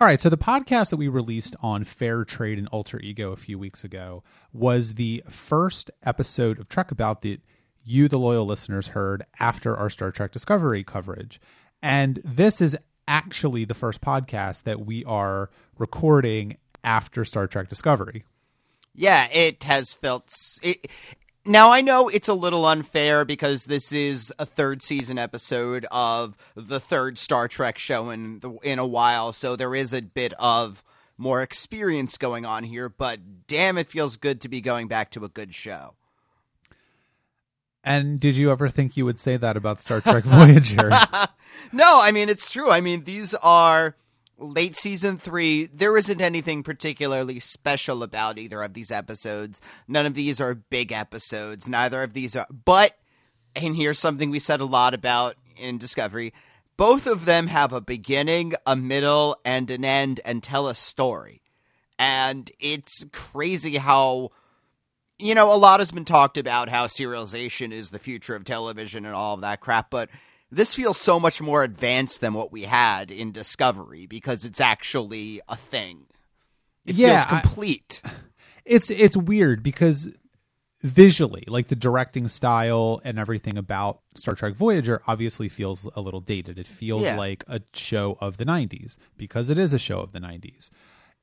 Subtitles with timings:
[0.00, 3.36] All right, so the podcast that we released on Fair Trade and Alter Ego a
[3.36, 7.40] few weeks ago was the first episode of Trek About that
[7.84, 11.40] you, the loyal listeners, heard after our Star Trek Discovery coverage.
[11.82, 12.76] And this is
[13.06, 18.24] actually the first podcast that we are recording after Star Trek Discovery.
[18.94, 20.34] Yeah, it has felt.
[20.62, 20.90] It,
[21.44, 26.36] now I know it's a little unfair because this is a third season episode of
[26.54, 30.32] the third Star Trek show in the, in a while, so there is a bit
[30.38, 30.84] of
[31.18, 32.88] more experience going on here.
[32.88, 35.94] But damn, it feels good to be going back to a good show.
[37.84, 40.90] And did you ever think you would say that about Star Trek Voyager?
[41.72, 42.70] no, I mean it's true.
[42.70, 43.96] I mean these are
[44.42, 49.60] late season three, there isn't anything particularly special about either of these episodes.
[49.88, 51.68] None of these are big episodes.
[51.68, 52.46] Neither of these are.
[52.64, 52.98] But,
[53.54, 56.32] and here's something we said a lot about in Discovery
[56.76, 61.42] both of them have a beginning, a middle, and an end and tell a story.
[61.98, 64.30] And it's crazy how.
[65.18, 69.06] You know, a lot has been talked about how serialization is the future of television
[69.06, 70.08] and all of that crap, but
[70.52, 75.40] this feels so much more advanced than what we had in Discovery because it's actually
[75.48, 76.06] a thing.
[76.84, 78.02] It yeah, feels complete.
[78.04, 78.10] I,
[78.64, 80.10] it's it's weird because
[80.82, 86.20] visually, like the directing style and everything about Star Trek Voyager obviously feels a little
[86.20, 86.58] dated.
[86.58, 87.16] It feels yeah.
[87.16, 90.70] like a show of the 90s because it is a show of the 90s.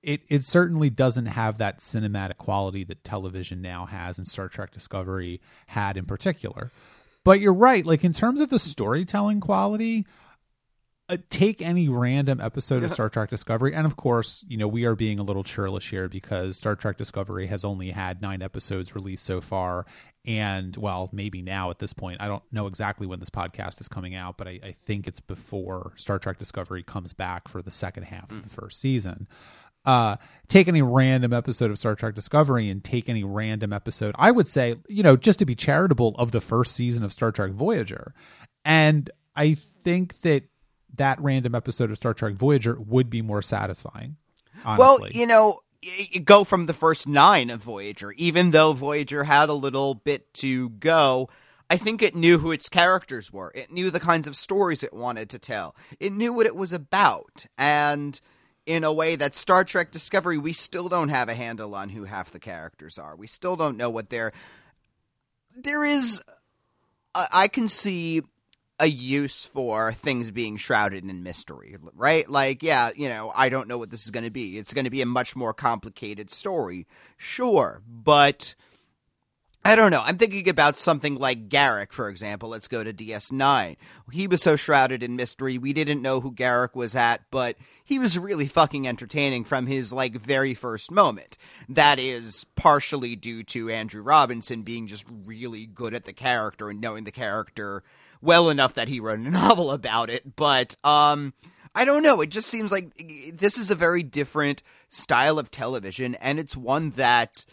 [0.02, 4.71] It it certainly doesn't have that cinematic quality that television now has and Star Trek
[4.71, 6.71] Discovery had in particular.
[7.25, 7.86] But you're right.
[7.86, 10.06] Like in terms of the storytelling quality,
[11.09, 14.86] uh, take any random episode of Star Trek Discovery, and of course, you know we
[14.86, 18.94] are being a little churlish here because Star Trek Discovery has only had nine episodes
[18.94, 19.88] released so far,
[20.23, 23.88] and well, maybe now at this point, I don't know exactly when this podcast is
[23.88, 27.72] coming out, but I, I think it's before Star Trek Discovery comes back for the
[27.72, 28.38] second half mm.
[28.38, 29.28] of the first season
[29.85, 34.31] uh, take any random episode of Star Trek Discovery and take any random episode, I
[34.31, 37.52] would say, you know, just to be charitable of the first season of Star Trek
[37.52, 38.14] Voyager.
[38.65, 40.43] And I think that
[40.95, 44.17] that random episode of Star Trek Voyager would be more satisfying.
[44.65, 44.80] Honestly.
[44.80, 45.59] Well, you know,
[46.25, 50.70] go from the first nine of Voyager, even though Voyager had a little bit to
[50.70, 51.30] go.
[51.70, 53.52] I think it knew who its characters were.
[53.54, 55.75] It knew the kinds of stories it wanted to tell.
[55.99, 57.45] It knew what it was about.
[57.58, 58.20] And
[58.69, 62.03] in a way that Star Trek Discovery, we still don't have a handle on who
[62.03, 63.15] half the characters are.
[63.15, 64.31] We still don't know what they're.
[65.55, 66.23] There is.
[67.15, 68.21] Uh, I can see
[68.80, 72.30] a use for things being shrouded in mystery, right?
[72.30, 74.59] Like, yeah, you know, I don't know what this is going to be.
[74.59, 76.86] It's going to be a much more complicated story,
[77.17, 78.53] sure, but
[79.65, 80.01] I don't know.
[80.01, 82.49] I'm thinking about something like Garak, for example.
[82.49, 83.75] Let's go to DS9.
[84.11, 87.57] He was so shrouded in mystery, we didn't know who Garak was at, but
[87.89, 91.38] he was really fucking entertaining from his like very first moment.
[91.67, 96.80] That is partially due to Andrew Robinson being just really good at the character and
[96.80, 97.82] knowing the character
[98.22, 100.36] well enough that he wrote a novel about it.
[100.36, 101.33] But um
[101.73, 102.22] I don't know.
[102.22, 102.92] It just seems like
[103.33, 107.45] this is a very different style of television, and it's one that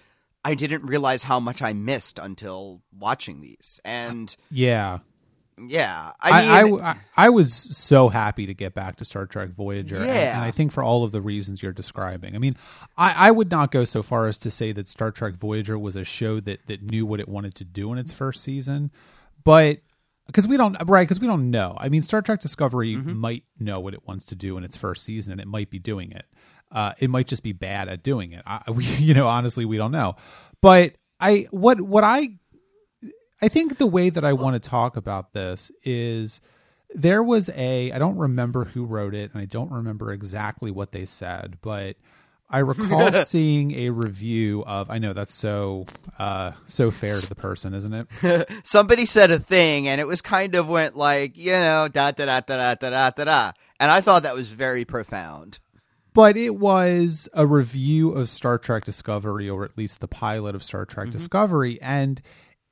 [0.45, 3.79] I didn't realize how much I missed until watching these.
[3.85, 5.01] And yeah,
[5.59, 9.51] yeah, I mean, I, I, I, was so happy to get back to Star Trek
[9.51, 9.97] Voyager.
[9.97, 10.05] Yeah.
[10.05, 12.35] And, and, I think for all of the reasons you're describing.
[12.35, 12.57] I mean,
[12.97, 15.97] I, I would not go so far as to say that Star Trek Voyager was
[15.97, 18.91] a show that, that knew what it wanted to do in its first season,
[19.45, 19.79] but
[20.27, 23.15] because we don't right because we don't know i mean star trek discovery mm-hmm.
[23.15, 25.79] might know what it wants to do in its first season and it might be
[25.79, 26.27] doing it
[26.73, 28.43] uh, it might just be bad at doing it.
[28.47, 30.17] I, we, you know, honestly, we don't know.
[30.61, 32.39] But I, what, what I,
[33.41, 36.41] I think the way that I want to talk about this is
[36.95, 40.93] there was a, I don't remember who wrote it, and I don't remember exactly what
[40.93, 41.97] they said, but
[42.49, 44.89] I recall seeing a review of.
[44.89, 45.87] I know that's so
[46.19, 47.93] uh, so fair to the person, isn't
[48.23, 48.51] it?
[48.65, 52.25] Somebody said a thing, and it was kind of went like you know da da
[52.25, 55.59] da da da da da da, and I thought that was very profound
[56.17, 60.65] but it was a review of Star Trek Discovery, or at least the pilot of
[60.65, 61.13] Star Trek mm-hmm.
[61.13, 62.23] Discovery, and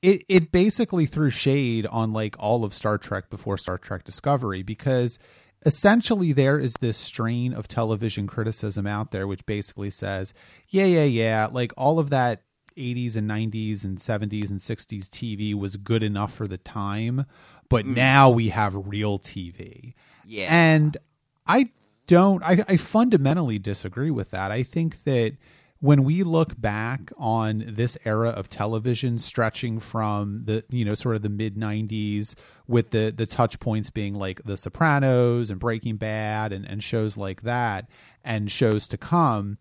[0.05, 4.63] it it basically threw shade on like all of Star Trek before Star Trek Discovery
[4.63, 5.19] because
[5.65, 10.35] essentially there is this strain of television criticism out there which basically says,
[10.69, 12.43] yeah, yeah, yeah, like all of that
[12.77, 17.25] 80s and 90s and 70s and 60s TV was good enough for the time,
[17.71, 17.95] but mm.
[17.95, 19.95] now we have real TV.
[20.27, 20.49] Yeah.
[20.51, 20.99] And
[21.47, 21.71] I
[22.07, 24.51] don't I, I fundamentally disagree with that.
[24.51, 25.39] I think that
[25.85, 31.15] when we look back on this era of television stretching from the you know sort
[31.15, 32.35] of the mid 90s
[32.67, 37.19] with the the touch points being like the sopranos and breaking bad and, and shows
[37.19, 37.87] like that
[38.25, 39.59] and shows to come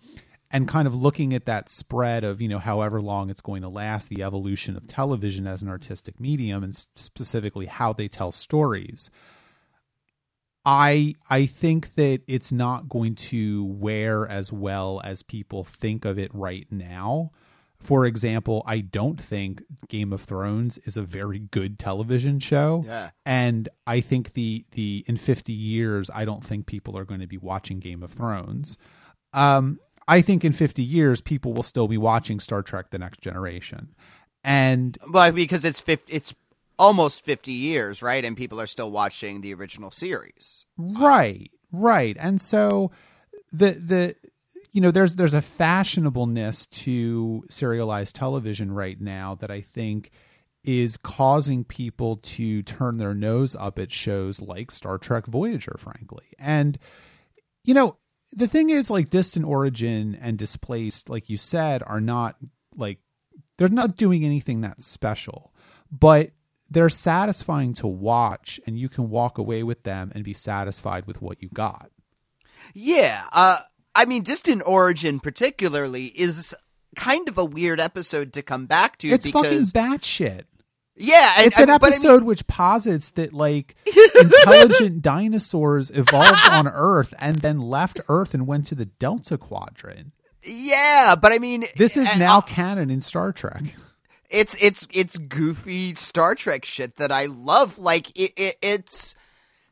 [0.50, 3.68] and kind of looking at that spread of you know however long it's going to
[3.68, 9.10] last the evolution of television as an artistic medium and specifically how they tell stories
[10.65, 16.18] I I think that it's not going to wear as well as people think of
[16.18, 17.31] it right now.
[17.83, 22.86] For example, I don't think Game of Thrones is a very good television show.
[22.88, 23.10] Yeah.
[23.25, 27.27] And I think the the in 50 years I don't think people are going to
[27.27, 28.77] be watching Game of Thrones.
[29.33, 33.19] Um I think in 50 years people will still be watching Star Trek the Next
[33.19, 33.94] Generation.
[34.45, 36.33] And well because it's 50, it's
[36.78, 38.24] almost 50 years, right?
[38.24, 40.66] And people are still watching the original series.
[40.78, 41.52] Right.
[41.72, 42.16] Right.
[42.20, 42.92] And so
[43.52, 44.16] the the
[44.72, 50.12] you know there's there's a fashionableness to serialized television right now that I think
[50.64, 56.25] is causing people to turn their nose up at shows like Star Trek Voyager frankly.
[56.40, 56.78] And
[57.64, 57.98] you know,
[58.31, 62.36] the thing is like Distant Origin and Displaced like you said are not
[62.75, 63.00] like
[63.58, 65.54] they're not doing anything that special.
[65.92, 66.31] But
[66.74, 71.22] they're satisfying to watch and you can walk away with them and be satisfied with
[71.22, 71.92] what you got.
[72.74, 73.60] Yeah, uh
[73.96, 76.56] I mean Distant Origin particularly is
[76.96, 80.44] kind of a weird episode to come back to it's because fucking batshit.
[80.96, 83.75] Yeah, it's an episode I mean, which posits that like
[84.20, 90.14] intelligent dinosaurs evolved on Earth and then left Earth and went to the Delta Quadrant.
[90.44, 93.64] Yeah, but I mean, this is now uh, canon in Star Trek
[94.33, 97.77] it's it's it's goofy Star Trek shit that I love.
[97.77, 99.15] Like it, it, it's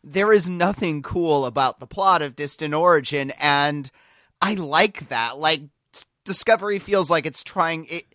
[0.04, 3.90] there is nothing cool about the plot of Distant Origin, and
[4.42, 5.38] I like that.
[5.38, 5.64] Like
[6.24, 8.06] Discovery feels like it's trying it.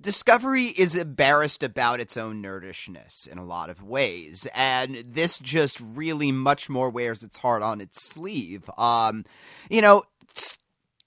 [0.00, 5.80] Discovery is embarrassed about its own nerdishness in a lot of ways, and this just
[5.80, 8.68] really much more wears its heart on its sleeve.
[8.76, 9.24] Um,
[9.70, 10.04] you know,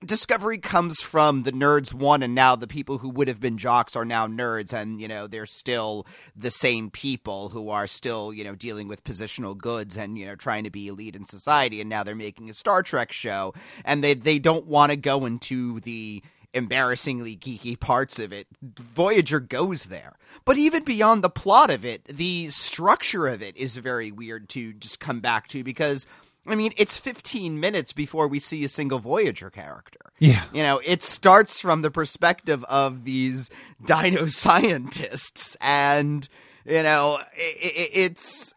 [0.04, 3.96] Discovery comes from the nerds one, and now the people who would have been jocks
[3.96, 8.44] are now nerds, and you know they're still the same people who are still you
[8.44, 11.90] know dealing with positional goods and you know trying to be elite in society, and
[11.90, 13.54] now they're making a Star Trek show,
[13.86, 18.48] and they they don't want to go into the embarrassingly geeky parts of it.
[18.62, 20.18] Voyager goes there.
[20.46, 24.74] But even beyond the plot of it, the structure of it is very weird to
[24.74, 26.08] just come back to because
[26.48, 30.00] I mean, it's 15 minutes before we see a single Voyager character.
[30.20, 30.44] Yeah.
[30.54, 33.50] You know, it starts from the perspective of these
[33.86, 36.28] dino scientists, and,
[36.66, 38.54] you know, it, it, it's.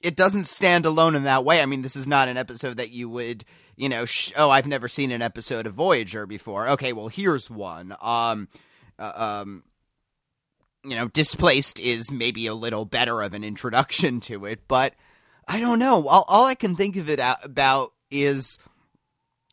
[0.00, 1.62] It doesn't stand alone in that way.
[1.62, 3.42] I mean, this is not an episode that you would,
[3.74, 6.68] you know, sh- oh, I've never seen an episode of Voyager before.
[6.68, 7.96] Okay, well, here's one.
[8.02, 8.48] Um,
[8.98, 9.62] uh, um,
[10.84, 14.92] you know, Displaced is maybe a little better of an introduction to it, but
[15.46, 16.06] I don't know.
[16.08, 18.58] All, all I can think of it about is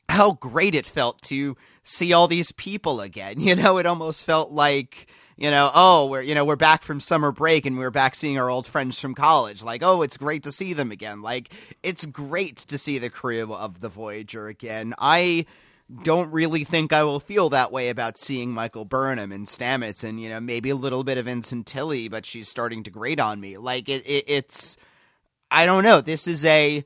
[0.09, 3.39] how great it felt to see all these people again.
[3.39, 5.07] You know, it almost felt like
[5.37, 8.37] you know, oh, we're you know we're back from summer break and we're back seeing
[8.37, 9.63] our old friends from college.
[9.63, 11.23] Like, oh, it's great to see them again.
[11.23, 11.51] Like,
[11.81, 14.93] it's great to see the crew of the Voyager again.
[14.99, 15.47] I
[16.03, 20.21] don't really think I will feel that way about seeing Michael Burnham and Stamets and
[20.21, 23.39] you know maybe a little bit of Ensign Tilly, but she's starting to grate on
[23.39, 23.57] me.
[23.57, 24.77] Like, it, it it's
[25.51, 25.99] I don't know.
[26.01, 26.85] This is a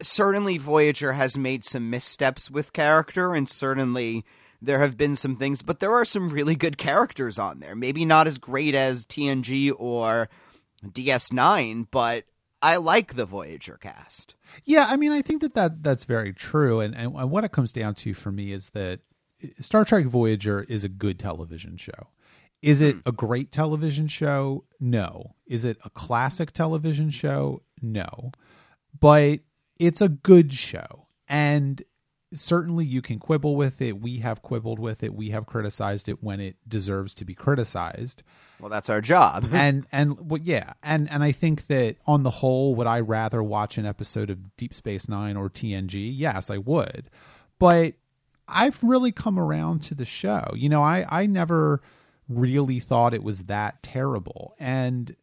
[0.00, 4.24] certainly Voyager has made some missteps with character, and certainly
[4.62, 7.74] there have been some things, but there are some really good characters on there.
[7.74, 10.28] Maybe not as great as TNG or
[10.84, 12.24] DS9, but
[12.62, 14.34] I like the Voyager cast.
[14.64, 17.72] Yeah, I mean, I think that, that that's very true, and, and what it comes
[17.72, 19.00] down to for me is that
[19.60, 22.08] Star Trek Voyager is a good television show.
[22.62, 23.00] Is it hmm.
[23.06, 24.64] a great television show?
[24.78, 25.34] No.
[25.46, 27.62] Is it a classic television show?
[27.80, 28.32] No.
[28.98, 29.40] But
[29.78, 31.06] it's a good show.
[31.28, 31.82] And
[32.34, 34.00] certainly you can quibble with it.
[34.00, 35.14] We have quibbled with it.
[35.14, 38.22] We have criticized it when it deserves to be criticized.
[38.60, 39.46] Well, that's our job.
[39.52, 43.42] and and well, yeah, and and I think that on the whole, would I rather
[43.42, 46.12] watch an episode of Deep Space Nine or TNG?
[46.14, 47.10] Yes, I would.
[47.58, 47.94] But
[48.46, 50.52] I've really come around to the show.
[50.54, 51.80] You know, I I never
[52.30, 54.54] really thought it was that terrible.
[54.58, 55.14] And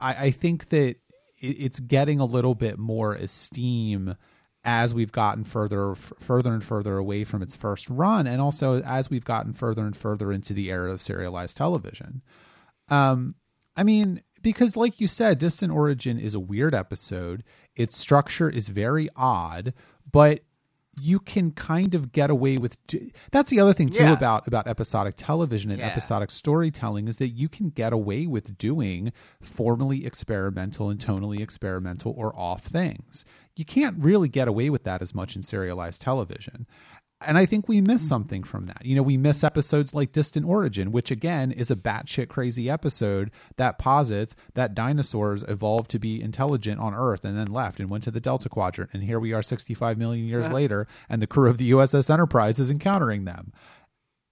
[0.00, 0.96] I, I think that
[1.38, 4.16] it's getting a little bit more esteem
[4.64, 8.80] as we've gotten further f- further and further away from its first run and also
[8.82, 12.22] as we've gotten further and further into the era of serialized television
[12.88, 13.34] um
[13.76, 17.44] i mean because like you said distant origin is a weird episode
[17.76, 19.74] its structure is very odd
[20.10, 20.40] but
[21.00, 22.76] you can kind of get away with
[23.30, 24.12] that's the other thing too Yeah.
[24.12, 25.86] about about episodic television and Yeah.
[25.88, 32.14] episodic storytelling is that you can get away with doing formally experimental and tonally experimental
[32.16, 33.24] or off things
[33.56, 36.66] you can't really get away with that as much in serialized television
[37.26, 38.08] and I think we miss mm-hmm.
[38.08, 38.84] something from that.
[38.84, 43.30] You know, we miss episodes like Distant Origin, which again is a batshit crazy episode
[43.56, 48.04] that posits that dinosaurs evolved to be intelligent on Earth and then left and went
[48.04, 48.90] to the Delta Quadrant.
[48.92, 52.58] And here we are 65 million years later, and the crew of the USS Enterprise
[52.58, 53.52] is encountering them.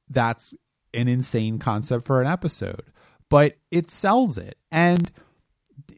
[0.09, 0.55] That's
[0.95, 2.85] an insane concept for an episode,
[3.29, 4.59] but it sells it.
[4.71, 5.11] And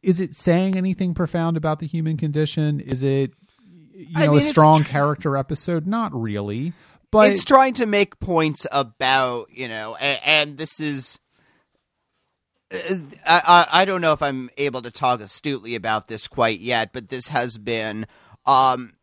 [0.02, 2.80] is it saying anything profound about the human condition?
[2.80, 3.32] Is it
[3.94, 5.86] you I know mean, a strong tr- character episode?
[5.86, 6.72] Not really,
[7.10, 11.18] but it's trying to make points about you know, and, and this is.
[12.72, 12.78] uh,
[13.26, 16.92] I, I I don't know if I'm able to talk astutely about this quite yet,
[16.92, 18.06] but this has been,
[18.46, 18.94] um,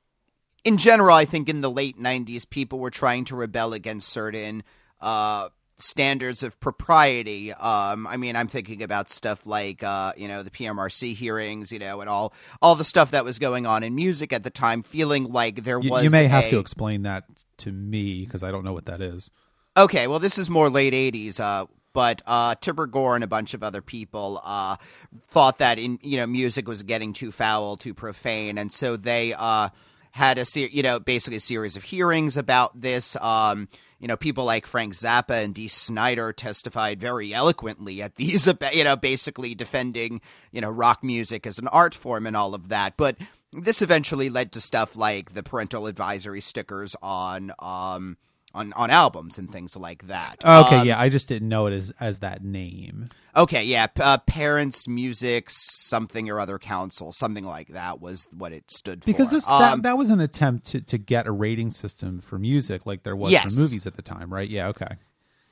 [0.64, 4.64] in general, I think in the late '90s, people were trying to rebel against certain
[5.00, 5.50] uh,
[5.82, 7.52] standards of propriety.
[7.54, 11.80] Um, I mean, I'm thinking about stuff like uh, you know the PMRC hearings, you
[11.80, 14.84] know, and all all the stuff that was going on in music at the time,
[14.84, 16.04] feeling like there you, was.
[16.04, 17.26] you may have a- to explain that
[17.58, 19.32] to me because I don't know what that is.
[19.78, 23.54] Okay, well, this is more late '80s, uh, but uh, Tipper Gore and a bunch
[23.54, 24.76] of other people uh,
[25.24, 29.34] thought that in you know music was getting too foul, too profane, and so they
[29.34, 29.70] uh,
[30.12, 33.16] had a ser- you know basically a series of hearings about this.
[33.18, 33.70] Um,
[34.02, 38.84] you know, people like Frank Zappa and Dee Snider testified very eloquently at these, you
[38.84, 40.20] know, basically defending
[40.52, 43.18] you know rock music as an art form and all of that, but.
[43.54, 48.16] This eventually led to stuff like the parental advisory stickers on um,
[48.54, 50.44] on on albums and things like that.
[50.44, 53.10] Okay, Um, yeah, I just didn't know it as as that name.
[53.36, 58.52] Okay, yeah, p- uh, parents, music, something or other council, something like that was what
[58.52, 59.36] it stood Because for.
[59.36, 62.38] Because this Um, that, that was an attempt to, to get a rating system for
[62.38, 63.54] music like there was Yes.
[63.54, 64.50] for movies at the time, right?
[64.50, 64.96] Yeah, okay.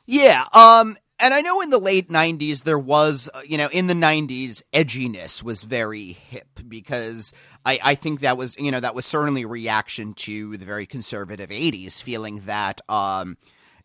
[0.06, 3.88] Yeah, um and I know in the late 90s there was uh, you know in
[3.88, 7.34] the 90s edginess was very hip because
[7.66, 10.86] I I think that was you know that was certainly a reaction to the very
[10.86, 13.38] conservative 80s feeling that um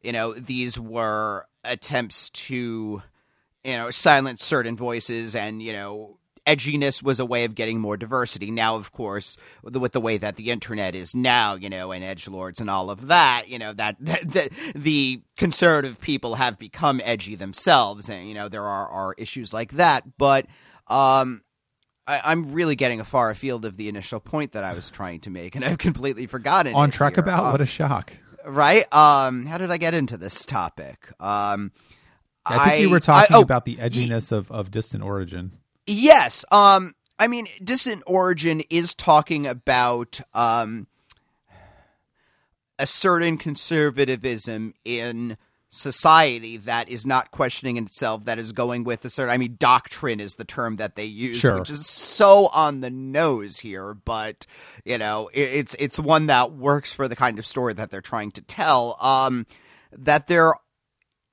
[0.02, 3.02] you know these were attempts to
[3.64, 7.96] you know silence certain voices and you know edginess was a way of getting more
[7.96, 12.04] diversity now of course with the, way that the internet is now you know and
[12.04, 16.58] edge lords and all of that you know that, that, that the conservative people have
[16.58, 20.46] become edgy themselves and you know there are, are issues like that but
[20.88, 21.42] um
[22.06, 25.20] I, I'm really getting a far afield of the initial point that I was trying
[25.20, 26.74] to make, and I've completely forgotten.
[26.74, 27.24] On track here.
[27.24, 28.12] about Um, what a shock.
[28.44, 28.84] right?
[28.92, 31.10] Um, how did I get into this topic?
[31.18, 31.72] Um,
[32.44, 35.52] I think you were talking I- oh, about the edginess of, of distant origin.
[35.86, 36.44] Yes.
[36.50, 40.86] Um I mean Distant Origin is talking about um
[42.78, 45.36] a certain conservatism in
[45.70, 50.20] society that is not questioning itself that is going with a certain I mean doctrine
[50.20, 51.58] is the term that they use Sure.
[51.58, 54.46] which is so on the nose here but
[54.84, 58.00] you know it, it's it's one that works for the kind of story that they're
[58.00, 59.46] trying to tell um
[59.90, 60.54] that there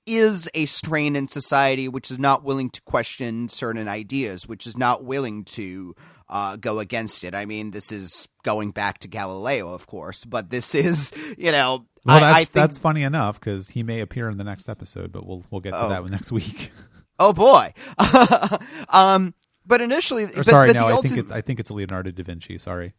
[0.06, 4.78] is a strain in society which is not willing to question certain ideas, which is
[4.78, 5.96] not willing to
[6.30, 7.36] uh, go against it.
[7.36, 11.86] I mean, this is going back to Galileo, of course, but this is, you know,
[12.06, 14.70] Well, I, that's I think, that's funny enough because he may appear in the next
[14.70, 15.90] episode, but we'll we'll get to Oh.
[15.90, 16.72] that next week.
[17.20, 17.74] oh boy.
[18.90, 19.34] um,
[19.66, 22.12] but initially, or but, sorry, but no, the I think it's I think it's Leonardo
[22.12, 22.58] da Vinci.
[22.58, 22.94] Sorry.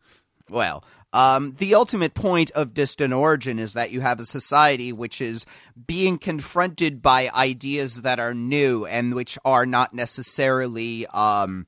[0.53, 5.21] Well, um, the ultimate point of distant origin is that you have a society which
[5.21, 5.45] is
[5.87, 11.07] being confronted by ideas that are new and which are not necessarily.
[11.09, 11.67] Um,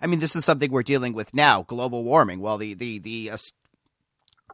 [0.00, 2.40] I mean, this is something we're dealing with now: global warming.
[2.40, 3.36] Well, the the the uh,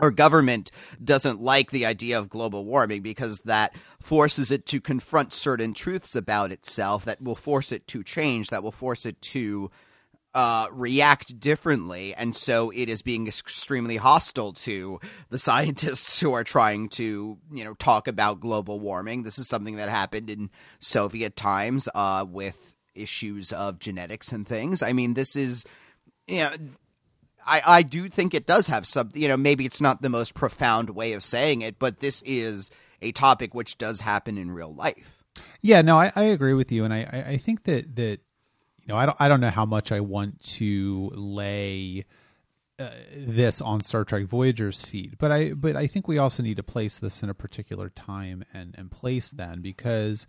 [0.01, 0.71] our government
[1.03, 6.17] doesn't like the idea of global warming because that forces it to confront certain truths
[6.17, 9.71] about itself that will force it to change, that will force it to
[10.35, 14.99] uh, react differently, and so it is being extremely hostile to
[15.31, 19.23] the scientists who are trying to, you know, talk about global warming.
[19.23, 24.83] This is something that happened in Soviet times uh, with issues of genetics and things.
[24.83, 25.65] I mean, this is,
[26.27, 26.53] you know.
[27.45, 30.33] I, I do think it does have some, you know, maybe it's not the most
[30.33, 32.71] profound way of saying it, but this is
[33.01, 35.25] a topic which does happen in real life.
[35.61, 38.21] Yeah, no, I, I agree with you, and I, I, think that that
[38.83, 42.05] you know I don't I don't know how much I want to lay
[42.79, 46.57] uh, this on Star Trek Voyager's feet, but I but I think we also need
[46.57, 50.27] to place this in a particular time and and place then because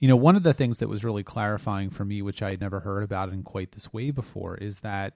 [0.00, 2.60] you know one of the things that was really clarifying for me, which I had
[2.60, 5.14] never heard about in quite this way before, is that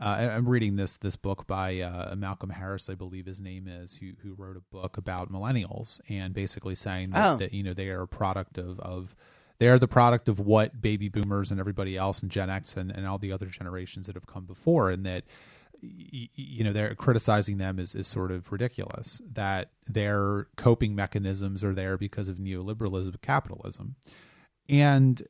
[0.00, 3.98] uh, I'm reading this this book by uh, Malcolm Harris, I believe his name is,
[3.98, 7.36] who who wrote a book about millennials and basically saying that, Oh.
[7.36, 9.14] that you know they are a product of of
[9.58, 12.90] they are the product of what baby boomers and everybody else and Gen X and,
[12.90, 15.24] and all the other generations that have come before, and that
[15.80, 21.74] you know they're criticizing them is, is sort of ridiculous that their coping mechanisms are
[21.74, 23.96] there because of neoliberalism capitalism.
[24.68, 25.22] And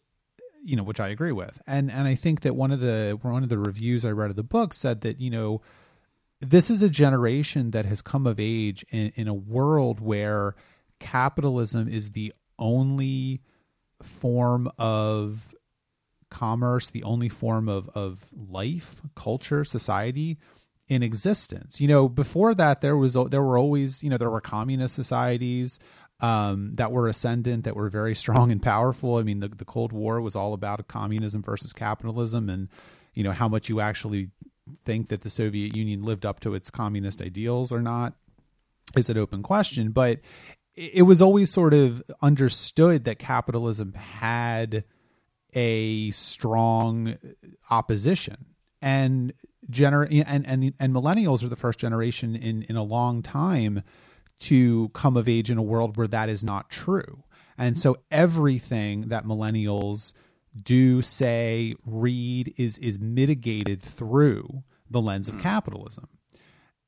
[0.65, 1.61] you know which i agree with.
[1.67, 4.37] And and i think that one of the one of the reviews i read of
[4.37, 5.61] the book said that you know
[6.41, 10.55] this is a generation that has come of age in, in a world where
[10.99, 13.41] capitalism is the only
[14.03, 15.55] form of
[16.31, 20.39] commerce, the only form of, of life, culture, society
[20.89, 21.81] in existence.
[21.81, 25.79] You know, before that there was there were always, you know, there were communist societies
[26.21, 29.17] um, that were ascendant, that were very strong and powerful.
[29.17, 32.69] I mean, the, the Cold War was all about communism versus capitalism and,
[33.15, 34.31] you know, how much you actually
[34.85, 38.15] think that the Soviet Union lived up to its communist ideals or not
[38.97, 39.91] is an open question.
[39.91, 40.21] But
[40.77, 44.85] it was always sort of understood that capitalism had
[45.55, 47.17] a strong
[47.71, 48.47] opposition
[48.83, 49.33] and
[49.71, 53.83] gener and and and millennials are the first generation in in a long time
[54.41, 57.25] to come of age in a world where that is not true.
[57.57, 60.13] And so everything that millennials
[60.61, 65.41] do say read is is mitigated through the lens of hmm.
[65.41, 66.09] capitalism.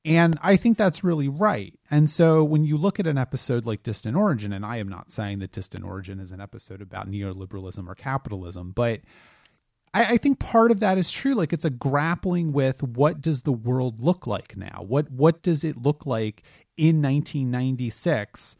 [0.06, 1.74] And I think that's really right.
[1.90, 5.10] And so when you look at an episode like Distant Origin, and I am not
[5.10, 9.00] saying that Distant Origin is an episode about neoliberalism or capitalism, but
[9.92, 11.34] I, I think part of that is true.
[11.34, 14.84] Like it's a grappling with what does the world look like now?
[14.86, 16.42] What what does it look like
[16.76, 18.56] in 1996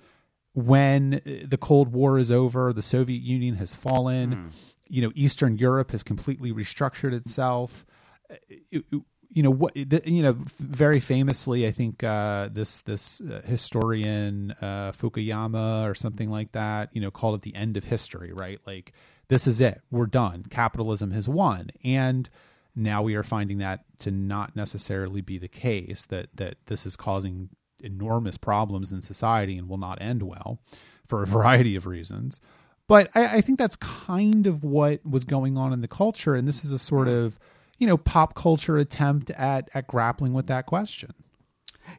[0.55, 4.51] when uh, the Cold War is over, the Soviet Union has fallen,
[4.89, 7.85] you know, Eastern Europe has completely restructured itself.
[8.31, 8.37] Uh,
[8.71, 9.75] it- it- you know what?
[9.75, 15.95] the- You know, very famously, I think uh, this this uh, historian uh, Fukuyama or
[15.95, 18.33] something like that, you know, called it the end of history.
[18.33, 18.61] Right?
[18.67, 18.93] Like
[19.29, 19.83] this is it.
[19.91, 20.45] We're done.
[20.51, 22.29] Capitalism has won, and
[22.75, 26.05] now we are finding that to not necessarily be the case.
[26.07, 27.51] That that this is causing
[27.83, 30.59] enormous problems in society and will not end well
[31.07, 32.41] for a variety of reasons.
[32.89, 36.47] But I, I think that's kind of what was going on in the culture, and
[36.49, 37.39] this is a sort of
[37.79, 41.13] you know pop culture attempt at at grappling with that question.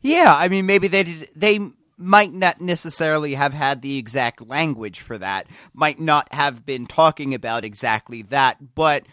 [0.02, 1.60] Yeah, I mean, maybe they did, they
[1.98, 7.34] might not necessarily have had the exact language for that, might not have been talking
[7.34, 9.04] about exactly that, but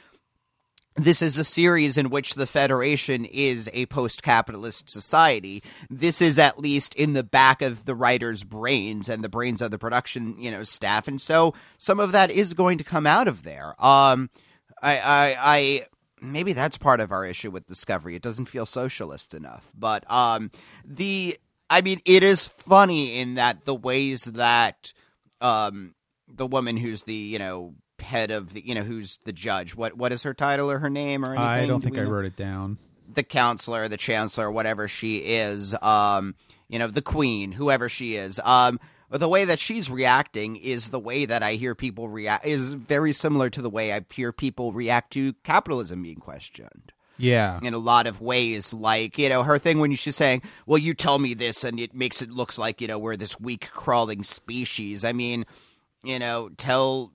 [0.97, 5.63] this is a series in which the Federation is a post capitalist society.
[5.91, 9.73] This is at least in the back of the writer's brains and the brains of
[9.73, 11.09] the production, you know, staff.
[11.09, 13.75] And so some of that is going to come out of there.
[13.85, 14.31] Um
[14.83, 15.87] I I, I
[16.33, 18.15] maybe that's part of our issue with Discovery.
[18.17, 19.71] It doesn't feel socialist enough.
[19.77, 20.51] But um
[20.85, 21.39] the
[21.71, 24.93] I mean it is funny in that the ways that
[25.41, 25.95] um
[26.29, 29.97] the woman who's the, you know, head of the you know who's the judge what
[29.97, 32.11] what is her title or her name or anything I don't Do think I know?
[32.11, 32.77] wrote it down.
[33.15, 36.35] the counselor, the chancellor, whatever she is, um,
[36.69, 38.79] you know, the queen, whoever she is, um,
[39.21, 43.13] the way that she's reacting is the way that I hear people react is very
[43.13, 47.79] similar to the way I hear people react to capitalism being questioned Yeah, in a
[47.79, 48.73] lot of ways.
[48.75, 51.95] Like, you know, her thing when she's saying, well, you tell me this and it
[51.95, 55.05] makes it looks like, you know, we're this weak crawling species.
[55.05, 55.45] I mean,
[56.03, 57.13] you know, tell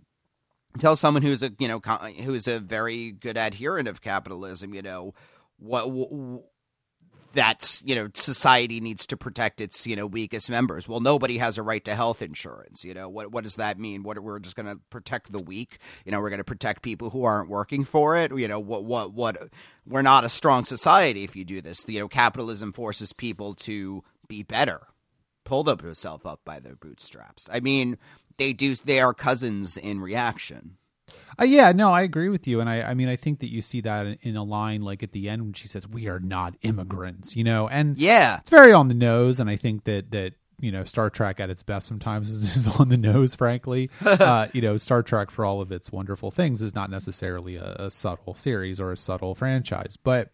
[0.77, 1.79] tell someone who's a you know
[2.23, 5.13] who's a very good adherent of capitalism you know
[5.57, 6.43] what w-
[7.33, 10.87] that's you know society needs to protect its you know weakest members.
[10.87, 13.09] Well nobody has a right to health insurance you know.
[13.09, 14.03] What what does that mean?
[14.03, 15.77] What we're just going to protect the weak?
[16.05, 18.35] You know we're going to protect people who aren't working for it?
[18.35, 19.37] You know what what what
[19.87, 21.85] we're not a strong society if you do this.
[21.87, 24.81] You know capitalism forces people to be better
[25.45, 27.49] pull themselves up by their bootstraps.
[27.51, 27.97] I mean
[28.37, 30.77] they do they are cousins in reaction
[31.39, 33.61] Uh, yeah, no, I agree with you, and I, I mean, I think that you
[33.61, 36.19] see that in, in a line like at the end when she says, "We are
[36.19, 40.11] not immigrants," you know, and yeah it's very on the nose, and I think that
[40.11, 43.35] that you know Star Trek at its best sometimes is, is on the nose.
[43.35, 47.55] Frankly, uh, you know, Star Trek for all of its wonderful things is not necessarily
[47.55, 50.31] a, a subtle series or a subtle franchise, but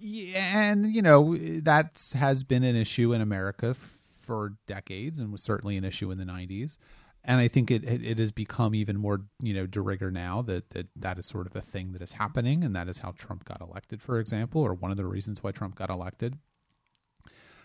[0.00, 5.32] yeah, and you know that has been an issue in America f- for decades, and
[5.32, 6.76] was certainly an issue in the '90s.
[7.26, 10.70] And I think it, it has become even more you know de rigueur now that,
[10.70, 13.44] that that is sort of a thing that is happening, and that is how Trump
[13.44, 16.36] got elected, for example, or one of the reasons why Trump got elected.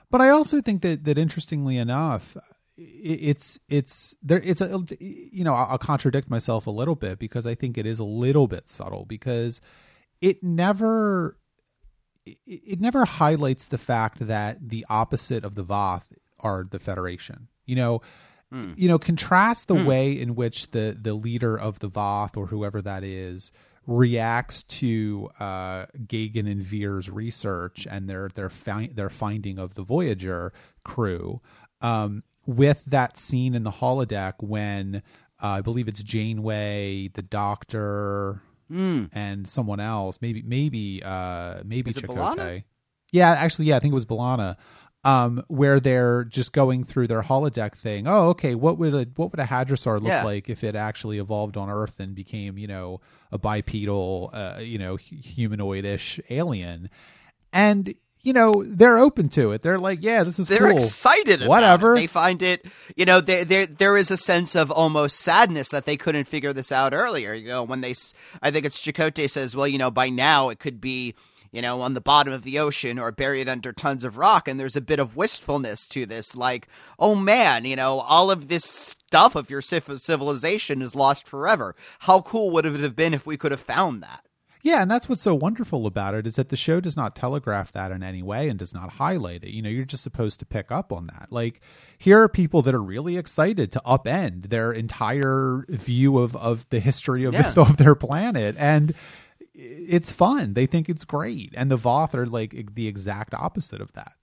[0.10, 2.38] But I also think that that interestingly enough,
[2.78, 7.54] it's it's there it's a you know I'll contradict myself a little bit because I
[7.54, 9.60] think it is a little bit subtle because
[10.22, 11.38] it never
[12.26, 16.08] it never highlights the fact that the opposite of the Voth
[16.40, 17.48] are the Federation.
[17.66, 18.02] You know,
[18.54, 18.74] mm.
[18.78, 19.86] you know, contrast the mm.
[19.86, 23.52] way in which the the leader of the Voth or whoever that is
[23.88, 29.82] reacts to uh, Gagan and Veer's research and their their fi- their finding of the
[29.82, 31.42] Voyager crew
[31.82, 35.02] um, with that scene in the holodeck when
[35.42, 39.10] uh, I believe it's Janeway, the Doctor, mm.
[39.14, 42.64] and someone else, maybe maybe uh, maybe Chakotay.
[43.12, 44.56] Yeah, actually, yeah, I think it was B'Elanna
[45.04, 48.08] um, where they're just going through their holodeck thing.
[48.08, 50.24] Oh, okay, what would a what would a hadrosaur look yeah.
[50.24, 53.00] like if it actually evolved on Earth and became, you know,
[53.32, 56.90] a bipedal, uh, you know, humanoidish alien?
[57.54, 59.62] And you know they're open to it.
[59.62, 60.78] They're like, yeah, this is they're cool.
[60.78, 61.46] excited.
[61.48, 62.66] Whatever they find it.
[62.98, 66.52] You know, there there there is a sense of almost sadness that they couldn't figure
[66.52, 67.34] this out earlier.
[67.34, 67.96] You know, when they,
[68.42, 71.16] I think it's Chakotay says, well, you know, by now it could be
[71.52, 74.48] you know, on the bottom of the ocean or buried under tons of rock.
[74.48, 78.48] And there's a bit of wistfulness to this, like, oh man, you know, all of
[78.48, 81.76] this stuff of your civilization is lost forever.
[82.00, 84.26] How cool would it have been if we could have found that?
[84.62, 87.72] Yeah, and that's what's so wonderful about it is that the show does not telegraph
[87.72, 89.52] that in any way and does not highlight it.
[89.52, 91.28] You know, you're just supposed to pick up on that.
[91.30, 91.62] Like
[91.98, 96.82] here are people that are really excited to upend their entire view of of the
[96.82, 97.54] history of, yeah.
[97.58, 98.94] of their planet and
[99.60, 100.54] it's fun.
[100.54, 104.14] They think it's great, and the Voth are like the exact opposite of that.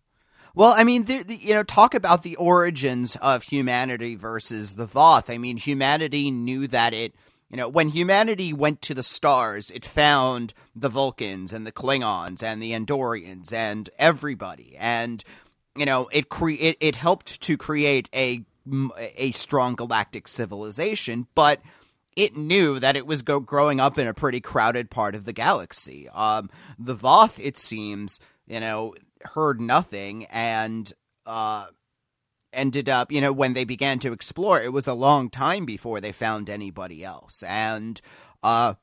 [0.55, 4.87] Well, I mean, the, the, you know, talk about the origins of humanity versus the
[4.87, 5.29] Voth.
[5.29, 7.15] I mean, humanity knew that it,
[7.51, 12.43] you know, when humanity went to the stars, it found the Vulcans and the Klingons
[12.43, 15.23] and the Andorians and everybody, and
[15.77, 18.43] you know, it cre- it, it helped to create a
[18.99, 21.61] a strong galactic civilization, but
[22.17, 25.33] it knew that it was go- growing up in a pretty crowded part of the
[25.33, 26.09] galaxy.
[26.09, 30.91] Um, the Voth, it seems, you know, heard nothing and
[31.27, 31.67] uh,
[32.53, 36.01] ended up, you know, when they began to explore, it was a long time before
[36.01, 37.43] they found anybody else.
[37.43, 38.01] And
[38.43, 38.75] uh,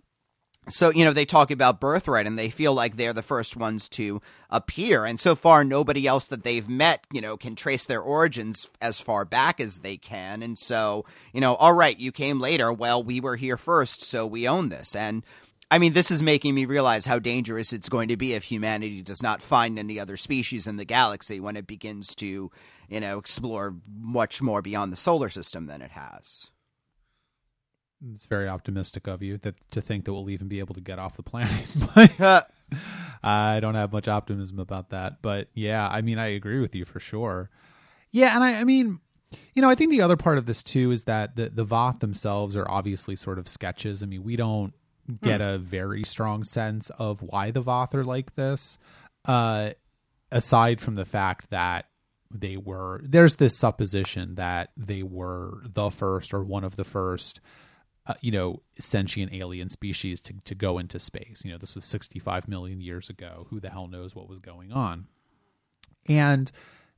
[0.69, 3.89] so you know they talk about birthright and they feel like they're the first ones
[3.89, 5.06] to appear.
[5.06, 8.99] And so far nobody else that they've met you know can trace their origins as
[8.99, 10.41] far back as they can.
[10.41, 12.71] And so you know all right you came later.
[12.71, 14.95] Well we were here first so we own this.
[14.95, 15.23] And
[15.71, 19.02] I mean, this is making me realize how dangerous it's going to be if humanity
[19.02, 22.52] does not find any other species in the galaxy when it begins to,
[22.89, 26.52] you know, explore much more beyond the solar system than it has
[28.13, 31.00] it's very optimistic of you that to think that we'll even be able to get
[31.00, 31.66] off the planet.
[31.96, 32.52] but
[33.24, 35.22] I don't have much optimism about that.
[35.22, 37.50] But yeah, I mean, I agree with you for sure.
[38.12, 39.00] Yeah, and I, I mean,
[39.54, 42.00] you know, I think the other part of this too is that the the Voth
[42.00, 44.04] themselves are obviously sort of sketches.
[44.04, 44.74] I mean, we don't
[45.22, 45.48] get hmm.
[45.48, 48.78] a very strong sense of why the Voth are like this,
[49.26, 49.72] uh,
[50.32, 51.88] aside from the fact that
[52.34, 57.39] they were there's this supposition that they were the first or one of the first
[58.06, 61.44] uh, you know, sentient alien species to, to go into space.
[61.46, 63.48] You know, this was 65 million years ago.
[63.50, 65.08] Who the hell knows what was going on?
[66.08, 66.52] And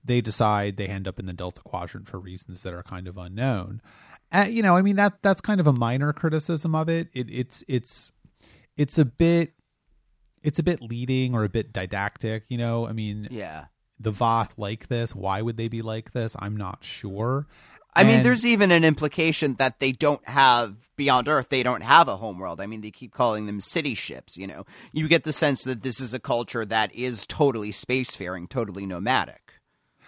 [0.03, 3.17] they decide they end up in the Delta Quadrant for reasons that are kind of
[3.17, 3.81] unknown.
[4.31, 7.09] Uh, you know, I mean that that's kind of a minor criticism of it.
[7.13, 7.27] it.
[7.29, 8.11] It's it's
[8.75, 9.53] it's a bit
[10.43, 12.45] it's a bit leading or a bit didactic.
[12.49, 13.65] You know, I mean, yeah,
[13.99, 15.15] the Voth like this.
[15.15, 16.35] Why would they be like this?
[16.39, 17.47] I'm not sure.
[17.95, 21.49] I and, mean, there's even an implication that they don't have beyond Earth.
[21.49, 22.59] They don't have a homeworld.
[22.59, 24.37] I mean, they keep calling them city ships.
[24.37, 28.49] You know, you get the sense that this is a culture that is totally spacefaring,
[28.49, 29.44] totally nomadic.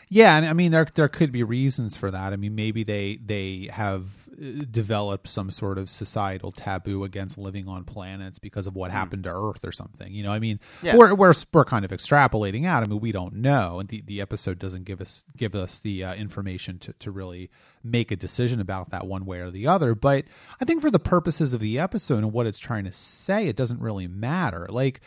[0.09, 2.31] Yeah, and I mean there there could be reasons for that.
[2.31, 7.67] I mean maybe they they have uh, developed some sort of societal taboo against living
[7.67, 8.93] on planets because of what mm.
[8.93, 10.13] happened to Earth or something.
[10.13, 10.95] You know, I mean yeah.
[10.95, 12.83] we're, we're we're kind of extrapolating out.
[12.83, 16.05] I mean we don't know, and the, the episode doesn't give us give us the
[16.05, 17.49] uh, information to to really
[17.83, 19.93] make a decision about that one way or the other.
[19.93, 20.23] But
[20.61, 23.57] I think for the purposes of the episode and what it's trying to say, it
[23.57, 24.67] doesn't really matter.
[24.69, 25.01] Like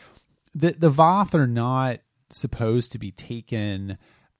[0.52, 3.96] the the Voth are not supposed to be taken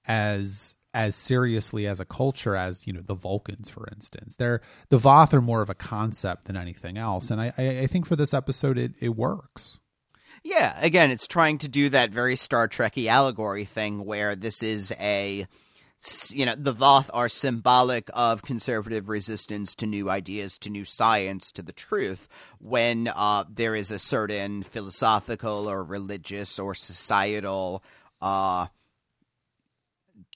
[0.07, 4.37] as as seriously as a culture as you know the Vulcans, for instance.
[4.37, 8.07] They're the Voth are more of a concept than anything else, and I I think
[8.07, 9.81] for this episode it it works.
[10.43, 14.93] Yeah, again, it's trying to do that very Star Trekky allegory thing where this is
[14.99, 15.47] a
[16.31, 21.53] you know the Voth are symbolic of conservative resistance to new ideas, to new science,
[21.53, 22.27] to the truth.
[22.59, 27.85] When uh, there is a certain philosophical or religious or societal
[28.23, 28.69] uh,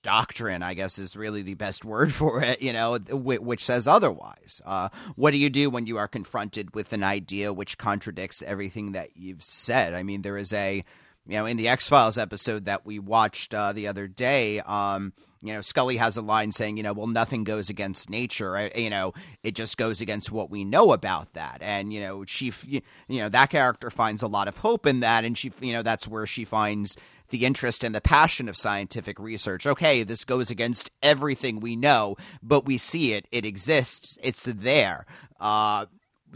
[0.05, 4.63] doctrine, I guess, is really the best word for it, you know, which says otherwise.
[4.65, 8.93] Uh, what do you do when you are confronted with an idea which contradicts everything
[8.93, 9.95] that you've said?
[9.95, 10.85] I mean, there is a
[11.27, 15.15] you know, in the X Files episode that we watched uh, the other day, um,
[15.45, 18.57] you know, Scully has a line saying, you know, well, nothing goes against nature.
[18.57, 19.13] I, you know,
[19.43, 21.59] it just goes against what we know about that.
[21.61, 22.81] And, you know, she, you
[23.21, 25.25] know, that character finds a lot of hope in that.
[25.25, 26.97] And she, you know, that's where she finds
[27.31, 29.67] the interest and the passion of scientific research.
[29.67, 33.27] Okay, this goes against everything we know, but we see it.
[33.31, 34.19] It exists.
[34.23, 35.07] It's there.
[35.41, 35.87] Uh,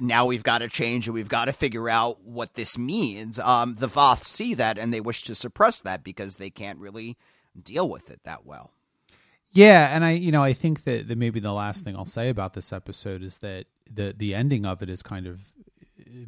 [0.01, 3.39] now we've got to change and we've got to figure out what this means.
[3.39, 7.17] Um, the Voth see that and they wish to suppress that because they can't really
[7.61, 8.73] deal with it that well.
[9.51, 12.29] Yeah, and I, you know, I think that, that maybe the last thing I'll say
[12.29, 15.53] about this episode is that the the ending of it is kind of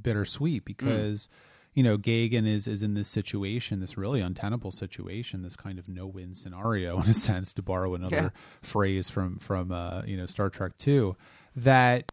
[0.03, 1.29] bittersweet because.
[1.29, 5.79] Mm you know, Gagan is is in this situation, this really untenable situation, this kind
[5.79, 8.29] of no win scenario in a sense, to borrow another yeah.
[8.63, 11.17] phrase from from uh, you know Star Trek Two,
[11.55, 12.13] that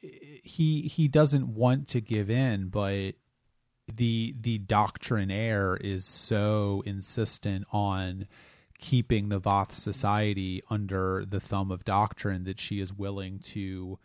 [0.00, 3.14] he he doesn't want to give in, but
[3.94, 8.26] the the doctrinaire is so insistent on
[8.78, 13.98] keeping the Voth society under the thumb of doctrine that she is willing to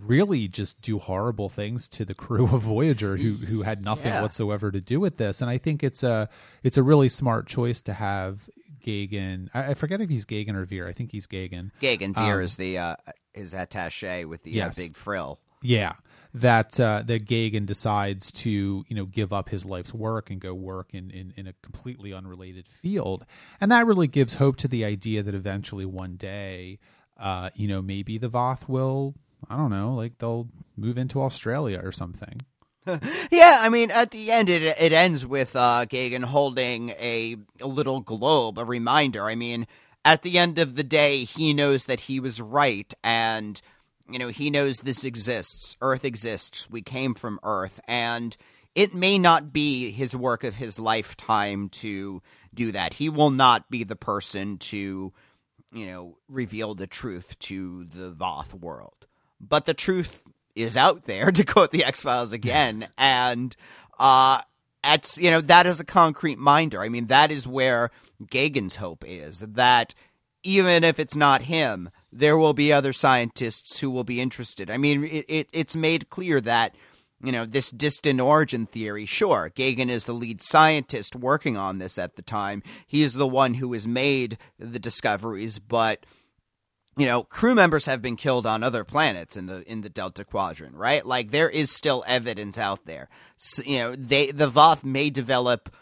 [0.00, 4.22] really just do horrible things to the crew of Voyager who who had nothing yeah.
[4.22, 5.40] whatsoever to do with this.
[5.40, 6.28] And I think it's a
[6.62, 8.48] it's a really smart choice to have
[8.84, 9.48] Gagan.
[9.54, 10.88] I, I forget if he's Gagan or Veer.
[10.88, 11.70] I think he's Gagan.
[11.80, 12.96] Gagan Veer um, is the uh,
[13.32, 14.78] his attaché with the uh, yes.
[14.78, 15.38] uh, big frill.
[15.64, 15.92] Yeah,
[16.34, 20.54] that uh, that Gagan decides to you know give up his life's work and go
[20.54, 23.24] work in, in in a completely unrelated field,
[23.60, 26.78] and that really gives hope to the idea that eventually one day,
[27.18, 29.14] uh, you know, maybe the Voth will
[29.48, 32.40] I don't know, like they'll move into Australia or something.
[33.30, 37.66] yeah, I mean, at the end, it it ends with uh, Gagan holding a, a
[37.66, 39.24] little globe, a reminder.
[39.24, 39.68] I mean,
[40.04, 43.60] at the end of the day, he knows that he was right, and
[44.10, 45.76] you know he knows this exists.
[45.80, 46.68] Earth exists.
[46.68, 48.36] We came from Earth, and
[48.74, 52.20] it may not be his work of his lifetime to
[52.52, 52.94] do that.
[52.94, 55.12] He will not be the person to,
[55.72, 59.06] you know, reveal the truth to the Voth world
[59.46, 60.24] but the truth
[60.54, 63.54] is out there to quote the X Files again, and
[63.98, 64.40] uh,
[64.84, 66.80] it's you know that is a concrete minder.
[66.80, 67.90] I mean, that is where
[68.24, 69.94] Gagan's hope is that
[70.44, 74.70] even if it's not him, there will be other scientists who will be interested.
[74.70, 76.74] I mean, it, it, it's made clear that
[77.22, 81.96] you know, this distant origin theory, sure, Gagan is the lead scientist working on this
[81.96, 82.62] at the time.
[82.86, 86.04] He is the one who has made the discoveries, but
[86.96, 90.24] you know, crew members have been killed on other planets in the in the Delta
[90.24, 91.04] Quadrant, right?
[91.04, 93.08] Like there is still evidence out there.
[93.38, 95.74] So, you know, they the Voth may develop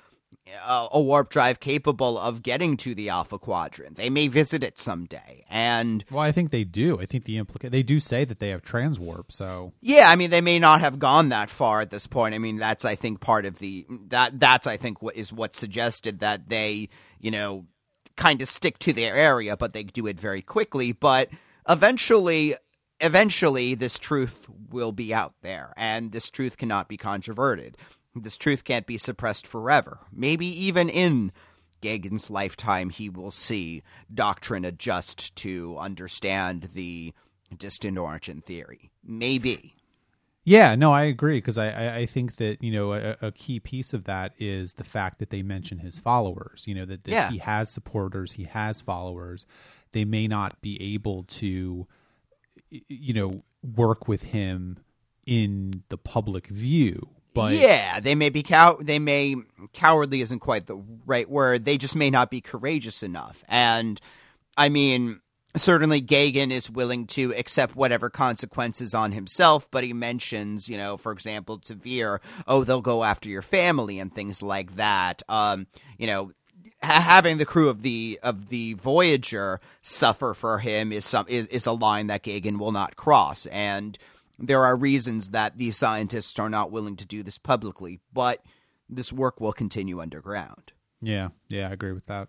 [0.67, 3.97] a, a warp drive capable of getting to the Alpha Quadrant.
[3.97, 7.01] They may visit it someday, and well, I think they do.
[7.01, 9.33] I think the implica- they do say that they have transwarp.
[9.33, 12.35] So yeah, I mean, they may not have gone that far at this point.
[12.35, 15.55] I mean, that's I think part of the that that's I think what is what
[15.55, 17.67] suggested that they you know
[18.17, 20.93] kind of stick to their area, but they do it very quickly.
[20.93, 21.29] But
[21.69, 22.55] eventually,
[23.01, 27.77] eventually, this truth will be out there, and this truth cannot be controverted.
[28.15, 30.01] This truth can't be suppressed forever.
[30.13, 31.33] Maybe even in
[31.81, 37.15] Gagan's lifetime, he will see doctrine adjust to understand the
[37.57, 38.91] distant origin theory.
[39.05, 39.75] Maybe.
[40.45, 43.61] Yeah, no, I agree because I, I, I, think that you know a, a, key
[43.61, 46.65] piece of that is the fact that they mention his followers.
[46.67, 47.31] You know that, that yeah.
[47.31, 49.47] he has supporters, he has followers.
[49.93, 51.87] They may not be able to,
[52.71, 54.79] you know, work with him
[55.27, 57.09] in the public view.
[57.35, 58.79] But yeah, they may be cow.
[58.81, 59.37] They may
[59.73, 61.65] cowardly isn't quite the right word.
[61.65, 63.45] They just may not be courageous enough.
[63.49, 64.01] And
[64.57, 65.21] I mean,
[65.57, 70.97] certainly Gagan is willing to accept whatever consequences on himself, but he mentions, you know,
[70.97, 75.23] for example, to Veer, oh, they'll go after your family and things like that.
[75.29, 75.67] Um,
[75.99, 76.33] you know,
[76.83, 81.67] having the crew of the of the Voyager suffer for him is some is, is
[81.67, 83.99] a line that Gagan will not cross, and
[84.39, 88.43] there are reasons that these scientists are not willing to do this publicly, but
[88.89, 90.73] this work will continue underground.
[91.03, 92.29] Yeah, yeah, I agree with that.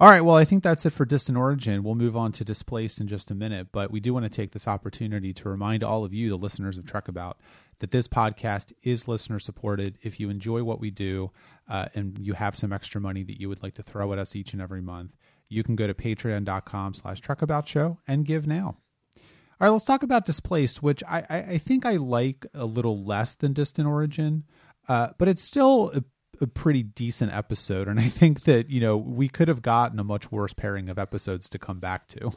[0.00, 1.82] All right, well, I think that's it for Distant Origin.
[1.82, 4.52] We'll move on to Displaced in just a minute, but we do want to take
[4.52, 7.40] this opportunity to remind all of you, the listeners of Trek About,
[7.80, 9.98] that this podcast is listener supported.
[10.00, 11.32] If you enjoy what we do
[11.68, 14.36] uh, and you have some extra money that you would like to throw at us
[14.36, 15.16] each and every month,
[15.48, 18.76] you can go to patreon.com slash trekaboutshow and give now.
[19.16, 19.22] All
[19.66, 23.34] right, let's talk about Displaced, which I, I, I think I like a little less
[23.34, 24.44] than Distant Origin,
[24.88, 25.90] uh, but it's still
[26.40, 30.04] a pretty decent episode, and I think that you know we could have gotten a
[30.04, 32.32] much worse pairing of episodes to come back to.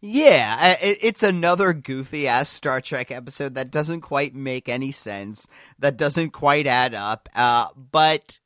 [0.00, 5.46] Yeah, it's another goofy ass Star Trek episode that doesn't quite make any sense,
[5.78, 7.28] that doesn't quite add up.
[7.36, 8.40] Uh, but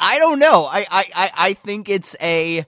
[0.00, 0.64] I don't know.
[0.70, 2.64] I, I, I think it's a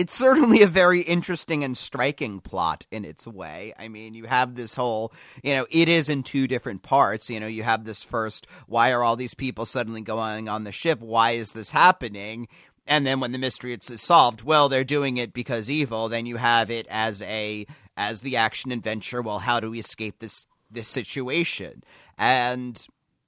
[0.00, 3.74] it's certainly a very interesting and striking plot in its way.
[3.78, 5.12] I mean, you have this whole,
[5.44, 7.28] you know, it is in two different parts.
[7.28, 10.72] You know, you have this first, why are all these people suddenly going on the
[10.72, 11.00] ship?
[11.00, 12.48] Why is this happening?
[12.86, 16.08] And then when the mystery is solved, well, they're doing it because evil.
[16.08, 19.20] Then you have it as a as the action adventure.
[19.20, 21.84] Well, how do we escape this this situation?
[22.16, 22.82] And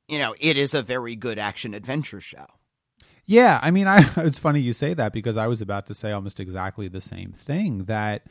[0.08, 2.46] you know, it is a very good action adventure show.
[3.32, 6.12] Yeah, I mean, I it's funny you say that because I was about to say
[6.12, 7.84] almost exactly the same thing.
[7.84, 8.26] That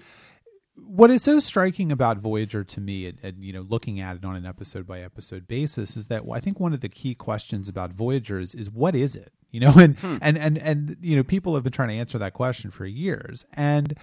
[0.76, 4.36] what is so striking about Voyager to me, and, you know, looking at it on
[4.36, 7.92] an episode by episode basis, is that I think one of the key questions about
[7.92, 9.34] Voyager is, is what is it?
[9.50, 10.18] You know, and hmm.
[10.22, 13.44] and and and you know, people have been trying to answer that question for years,
[13.54, 13.98] and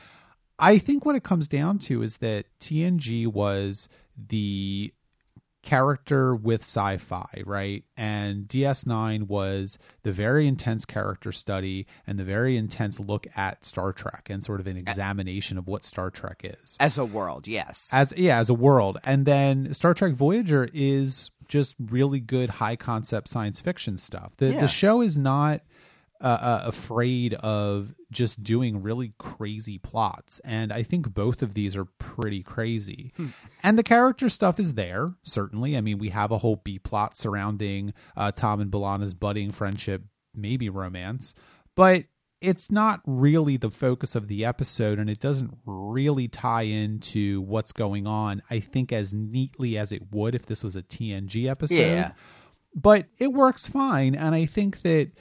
[0.59, 4.93] I think what it comes down to is that TNG was the
[5.69, 7.85] character with sci-fi, right?
[7.95, 13.93] And DS9 was the very intense character study and the very intense look at Star
[13.93, 16.79] Trek and sort of an examination of what Star Trek is.
[16.81, 17.91] As a world, yes.
[17.93, 18.97] As yeah, as a world.
[19.05, 24.33] And then Star Trek Voyager is just really good high concept science fiction stuff.
[24.39, 24.61] The yeah.
[24.63, 25.61] the show is not
[26.21, 30.41] uh, uh, afraid of just doing really crazy plots.
[30.45, 33.13] And I think both of these are pretty crazy.
[33.17, 33.29] Hmm.
[33.63, 35.77] And the character stuff is there, certainly.
[35.77, 40.03] I mean, we have a whole B plot surrounding uh, Tom and B'Elanna's budding friendship,
[40.35, 41.35] maybe romance.
[41.77, 42.07] But
[42.41, 47.73] it's not really the focus of the episode and it doesn't really tie into what's
[47.73, 51.77] going on, I think, as neatly as it would if this was a TNG episode.
[51.77, 52.13] Yeah.
[52.75, 54.15] But it works fine.
[54.15, 55.13] And I think that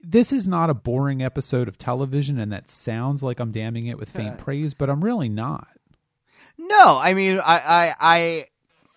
[0.00, 3.98] this is not a boring episode of television, and that sounds like I'm damning it
[3.98, 5.68] with faint uh, praise, but I'm really not.
[6.56, 8.44] No, I mean, I, I, I,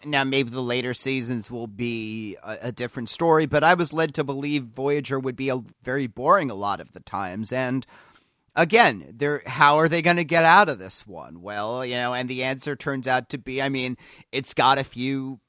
[0.05, 4.13] now maybe the later seasons will be a, a, different story, but I was led
[4.15, 7.85] to believe Voyager would be a, very boring a lot of the times, and
[8.55, 11.41] again, they're how are they going to get out of this one?
[11.41, 13.97] Well, you know, and the answer turns out to be, I mean,
[14.31, 15.39] it's got a few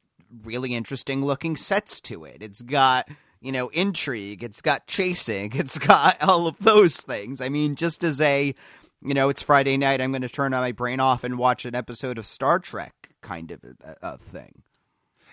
[0.44, 2.38] really interesting looking sets to it.
[2.40, 3.08] It's got
[3.42, 7.40] you know, intrigue, it's got chasing, it's got all of those things.
[7.40, 8.54] I mean, just as a,
[9.02, 11.74] you know, it's Friday night, I'm going to turn my brain off and watch an
[11.74, 14.62] episode of Star Trek kind of a, a thing.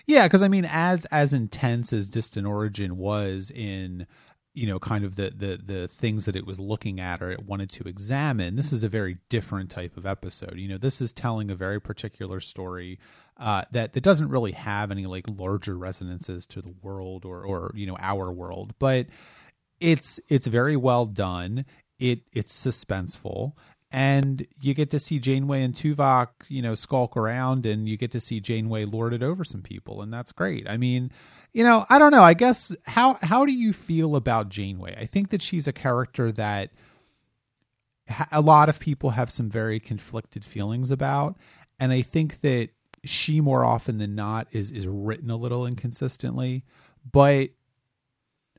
[0.06, 4.06] Yeah, because I mean, as as intense as Distant Origin was in
[4.54, 7.44] you know kind of the the the things that it was looking at or it
[7.46, 11.12] wanted to examine this is a very different type of episode you know this is
[11.12, 12.98] telling a very particular story
[13.40, 17.72] uh, that that doesn't really have any like larger resonances to the world or or
[17.74, 19.06] you know our world but
[19.80, 21.64] it's it's very well done
[21.98, 23.52] it it's suspenseful
[23.92, 28.12] and you get to see Janeway and Tuvok, you know, skulk around, and you get
[28.12, 30.68] to see Janeway lord it over some people, and that's great.
[30.68, 31.10] I mean,
[31.52, 32.22] you know, I don't know.
[32.22, 34.96] I guess how how do you feel about Janeway?
[34.96, 36.70] I think that she's a character that
[38.30, 41.36] a lot of people have some very conflicted feelings about,
[41.80, 42.70] and I think that
[43.04, 46.64] she more often than not is is written a little inconsistently,
[47.10, 47.50] but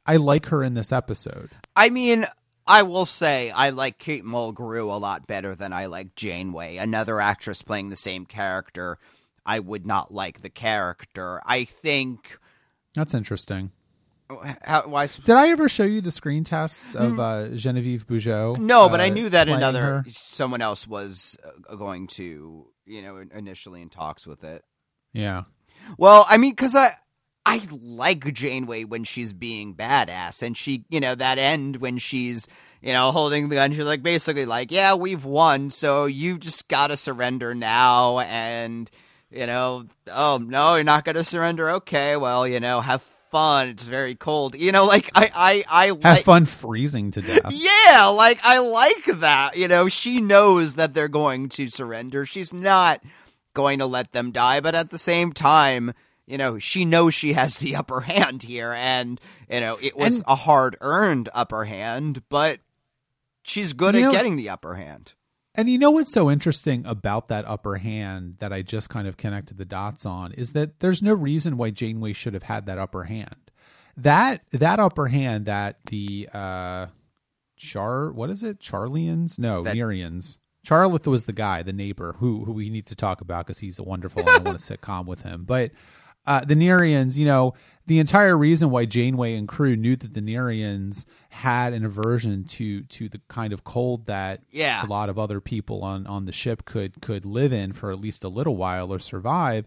[0.06, 1.52] I like her in this episode.
[1.76, 2.26] I mean,
[2.68, 7.20] I will say I like Kate Mulgrew a lot better than I like Janeway, another
[7.20, 8.98] actress playing the same character.
[9.46, 11.42] I would not like the character.
[11.46, 12.38] I think
[12.96, 13.72] that's interesting.
[14.62, 15.08] How, why?
[15.08, 17.20] Did I ever show you the screen tests of mm.
[17.20, 18.60] uh, Genevieve Bujold?
[18.60, 20.04] No, but uh, I knew that another her.
[20.10, 24.64] someone else was uh, going to, you know, initially in talks with it.
[25.14, 25.44] Yeah.
[25.98, 26.92] Well, I mean, because I
[27.46, 32.48] I like Janeway when she's being badass, and she, you know, that end when she's,
[32.82, 33.72] you know, holding the gun.
[33.72, 38.90] She's like basically like, yeah, we've won, so you just gotta surrender now, and
[39.32, 41.72] you know, oh no, you're not gonna surrender.
[41.72, 43.70] Okay, well, you know, have fun.
[43.70, 44.56] It's very cold.
[44.56, 47.42] You know, like I, I, I have like, fun freezing to death.
[47.52, 49.58] Yeah, like I like that.
[49.58, 52.26] You know, she knows that they're going to surrender.
[52.26, 53.02] She's not
[53.54, 55.94] going to let them die, but at the same time
[56.32, 60.18] you know, she knows she has the upper hand here, and you know, it was
[60.18, 62.60] and, a hard earned upper hand, but
[63.44, 65.14] she's good at know, getting the upper hand.
[65.54, 69.18] And you know what's so interesting about that upper hand that I just kind of
[69.18, 72.78] connected the dots on is that there's no reason why Janeway should have had that
[72.78, 73.52] upper hand.
[73.98, 76.88] That that upper hand that the uh
[77.58, 78.60] Char what is it?
[78.60, 79.38] Charlians?
[79.38, 80.38] No, that, Nyrians.
[80.66, 83.78] Jarlath was the guy, the neighbor, who who we need to talk about because he's
[83.78, 84.28] a wonderful.
[84.28, 85.72] I want to sitcom with him, but
[86.26, 87.54] uh, the Nyrians, you know,
[87.88, 92.84] the entire reason why Janeway and crew knew that the Nyrians had an aversion to
[92.84, 94.86] to the kind of cold that yeah.
[94.86, 98.00] a lot of other people on on the ship could could live in for at
[98.00, 99.66] least a little while or survive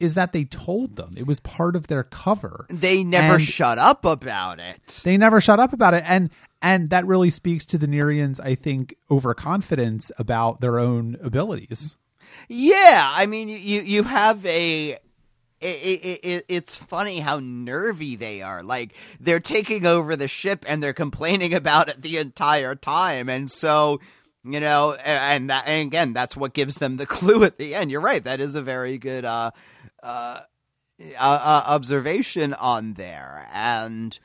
[0.00, 2.66] is that they told them it was part of their cover.
[2.68, 5.02] They never And- shut up about it.
[5.04, 6.30] They never shut up about it, and
[6.60, 11.96] and that really speaks to the Nyrians, I think, overconfidence about their own abilities.
[12.48, 14.98] Yeah, I mean, you you have a.
[15.64, 18.62] It, it, it, it's funny how nervy they are.
[18.62, 23.50] Like they're taking over the ship and they're complaining about it the entire time, and
[23.50, 24.00] so
[24.44, 27.90] you know, and that, and again, that's what gives them the clue at the end.
[27.90, 28.22] You're right.
[28.22, 29.52] That is a very good uh,
[30.02, 30.40] uh,
[31.18, 34.18] uh, observation on there, and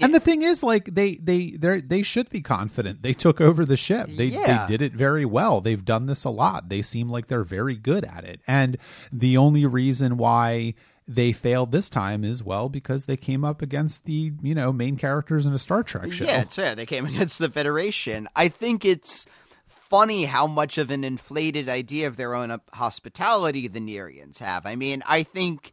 [0.00, 3.02] And the thing is, like they they they they should be confident.
[3.02, 4.08] They took over the ship.
[4.08, 4.66] They Yeah.
[4.66, 5.60] they did it very well.
[5.60, 6.68] They've done this a lot.
[6.68, 8.40] They seem like they're very good at it.
[8.46, 8.76] And
[9.12, 10.74] the only reason why
[11.10, 14.96] they failed this time is well because they came up against the you know main
[14.96, 16.24] characters in a Star Trek show.
[16.24, 16.74] Yeah, it's fair.
[16.74, 18.28] They came against the Federation.
[18.36, 19.24] I think it's
[19.66, 24.66] funny how much of an inflated idea of their own uh, hospitality the Nyrians have.
[24.66, 25.72] I mean, I think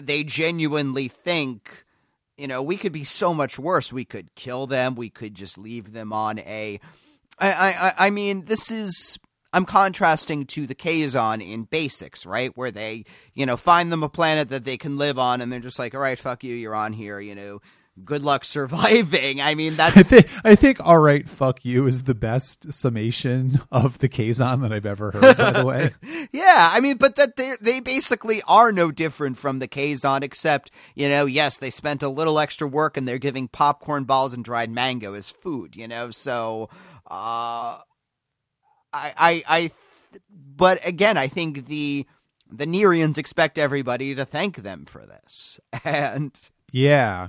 [0.00, 1.84] they genuinely think,
[2.38, 3.92] you know, we could be so much worse.
[3.92, 4.94] We could kill them.
[4.94, 6.80] We could just leave them on a.
[7.38, 9.18] I, I, I mean, this is.
[9.52, 12.54] I'm contrasting to the Kazon in Basics, right?
[12.54, 15.58] Where they, you know, find them a planet that they can live on, and they're
[15.58, 17.60] just like, all right, fuck you, you're on here, you know,
[18.04, 19.40] good luck surviving.
[19.40, 19.96] I mean, that's.
[19.96, 24.62] I think I think all right, fuck you is the best summation of the Kazon
[24.62, 25.36] that I've ever heard.
[25.36, 25.94] By the way,
[26.32, 26.70] yeah.
[26.72, 31.08] I mean, but that they they basically are no different from the Kazon, except you
[31.08, 34.70] know, yes, they spent a little extra work and they're giving popcorn balls and dried
[34.70, 35.76] mango as food.
[35.76, 36.68] You know, so
[37.06, 37.78] uh,
[38.92, 39.70] I I I,
[40.30, 42.06] but again, I think the
[42.50, 46.32] the Nyrians expect everybody to thank them for this, and
[46.72, 47.28] yeah,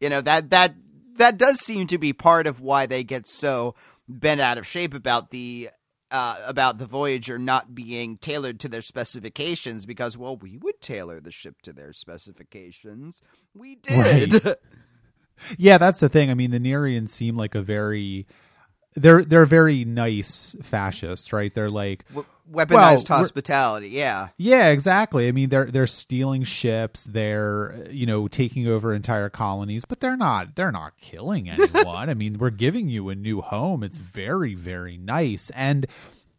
[0.00, 0.74] you know that that
[1.16, 3.74] that does seem to be part of why they get so
[4.08, 5.70] bent out of shape about the
[6.10, 11.20] uh, about the Voyager not being tailored to their specifications because well we would tailor
[11.20, 13.20] the ship to their specifications
[13.54, 14.56] we did Right.
[15.58, 15.78] yeah.
[15.78, 16.30] That's the thing.
[16.30, 18.26] I mean, the Nyrians seem like a very
[18.94, 21.52] they're they're very nice fascists, right?
[21.52, 25.28] They're like W- weaponized Well, hospitality yeah Yeah, exactly.
[25.28, 27.04] I mean, they're they're stealing ships.
[27.04, 32.08] They're you know taking over entire colonies, but they're not they're not killing anyone.
[32.08, 33.82] I mean, we're giving you a new home.
[33.82, 35.50] It's very very nice.
[35.50, 35.86] And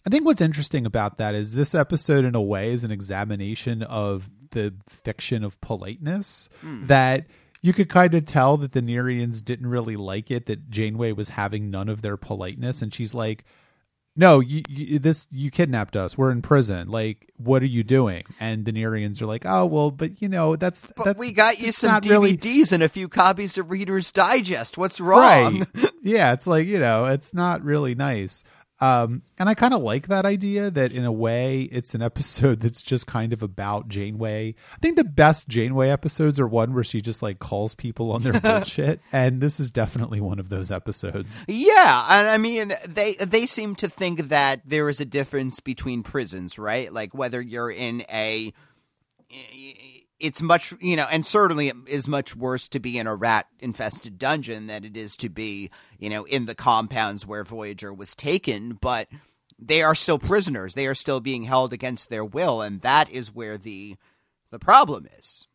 [0.06, 3.84] I think what's interesting about that is this episode, in a way, is an examination
[3.84, 6.86] of the fiction of politeness hmm.
[6.86, 7.26] that.
[7.62, 11.28] You could kind of tell that the Nyrians didn't really like it that Janeway was
[11.28, 13.44] having none of their politeness, and she's like,
[14.20, 16.18] no, you, you this you kidnapped us.
[16.18, 16.90] We're in prison.
[16.90, 18.26] Like, what are you doing?
[18.38, 21.60] And the Nyrians are like, oh well, but you know that's but that's we got
[21.60, 25.94] you some DVDs really and a few copies of Reader's Digest what's wrong right.
[26.02, 28.44] yeah, it's like you know, it's not really nice.
[28.82, 32.62] Um, and I kind of like that idea that in a way it's an episode
[32.62, 34.56] that's just kind of about Janeway.
[34.74, 38.24] I think the best Janeway episodes are one where she just like calls people on
[38.24, 41.44] their bullshit, and this is definitely one of those episodes.
[41.48, 46.04] Yeah, and I mean they they seem to think that there is a difference between
[46.04, 46.92] prisons, right?
[46.92, 48.54] Like whether you're in a
[50.20, 53.48] it's much, you know, and certainly it is much worse to be in a rat
[53.60, 58.16] infested dungeon than it is to be, you know, in the compounds where Voyager was
[58.16, 59.08] taken, but
[59.58, 60.74] they are still prisoners.
[60.74, 63.98] They are still being held against their will, and that is where the
[64.52, 65.48] the problem is.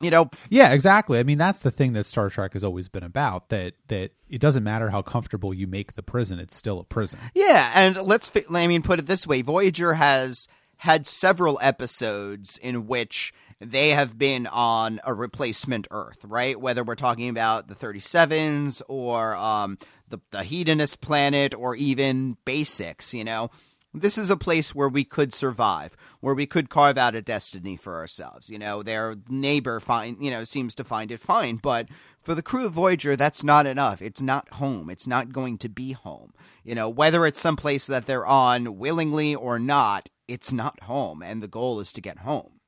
[0.00, 1.18] You know, Yeah, exactly.
[1.18, 3.50] I mean, that's the thing that Star Trek has always been about.
[3.50, 7.18] That that it doesn't matter how comfortable you make the prison; it's still a prison.
[7.34, 12.86] Yeah, and let's I mean put it this way, Voyager has had several episodes in
[12.86, 16.58] which they have been on a replacement Earth, right?
[16.58, 23.14] Whether we're talking about the 37s or um, the the hedonist planet or even basics,
[23.14, 23.50] you know.
[23.92, 27.76] This is a place where we could survive, where we could carve out a destiny
[27.76, 28.48] for ourselves.
[28.48, 31.88] You know, their neighbor find you know seems to find it fine, but
[32.22, 34.00] for the crew of Voyager, that's not enough.
[34.00, 34.90] It's not home.
[34.90, 36.32] It's not going to be home.
[36.62, 41.42] You know, whether it's someplace that they're on willingly or not, it's not home, and
[41.42, 42.59] the goal is to get home.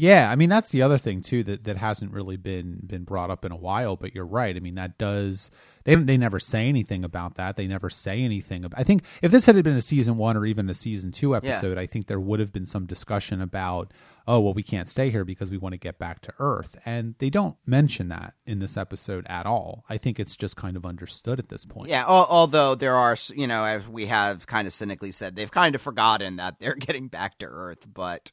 [0.00, 3.28] Yeah, I mean that's the other thing too that that hasn't really been been brought
[3.28, 3.96] up in a while.
[3.96, 4.56] But you're right.
[4.56, 5.50] I mean that does
[5.84, 7.56] they they never say anything about that.
[7.56, 8.64] They never say anything.
[8.64, 11.36] About, I think if this had been a season one or even a season two
[11.36, 13.92] episode, I think there would have been some discussion about
[14.26, 17.14] oh well we can't stay here because we want to get back to Earth, and
[17.18, 19.84] they don't mention that in this episode at all.
[19.90, 21.90] I think it's just kind of understood at this point.
[21.90, 25.50] Yeah, al- although there are, you know, as we have kind of cynically said, they've
[25.50, 28.32] kind of forgotten that they're getting back to Earth, but,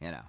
[0.00, 0.22] you know.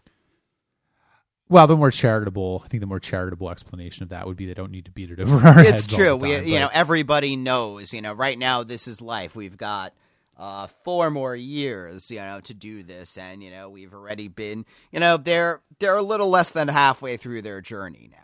[1.49, 4.53] Well, the more charitable, I think the more charitable explanation of that would be they
[4.53, 5.93] don't need to beat it over our it's heads.
[5.93, 6.09] all true.
[6.09, 7.93] the We, you but- know, everybody knows.
[7.93, 9.35] You know, right now this is life.
[9.35, 9.93] We've got
[10.37, 14.65] uh, four more years, you know, to do this, and you know, we've already been,
[14.91, 18.17] you know, they're they're a little less than halfway through their journey now.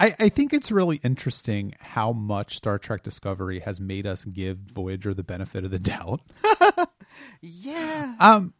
[0.00, 4.56] I, I think it's really interesting how much Star Trek Discovery has made us give
[4.58, 6.22] Voyager the benefit of the doubt.
[7.40, 8.14] yeah.
[8.18, 8.54] Um,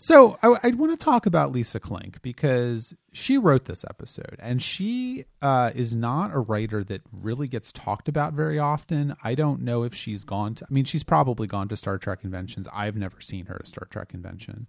[0.00, 4.62] so I, I want to talk about Lisa Klink because she wrote this episode, and
[4.62, 9.14] she uh, is not a writer that really gets talked about very often.
[9.22, 10.64] I don't know if she's gone to.
[10.64, 12.66] I mean, she's probably gone to Star Trek conventions.
[12.72, 14.68] I've never seen her at a Star Trek convention.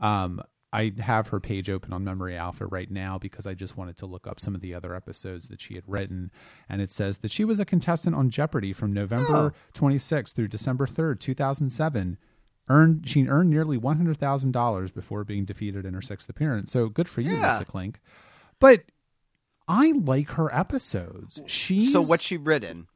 [0.00, 0.40] Um,
[0.72, 4.06] I have her page open on Memory Alpha right now because I just wanted to
[4.06, 6.30] look up some of the other episodes that she had written.
[6.68, 9.70] And it says that she was a contestant on Jeopardy from November oh.
[9.74, 12.18] 26th through December 3rd, 2007
[12.68, 16.72] earned she earned nearly one hundred thousand dollars before being defeated in her sixth appearance.
[16.72, 17.52] So good for you, yeah.
[17.52, 18.00] Lisa Klink.
[18.60, 18.84] But
[19.66, 21.42] I like her episodes.
[21.46, 22.88] She so what's she written?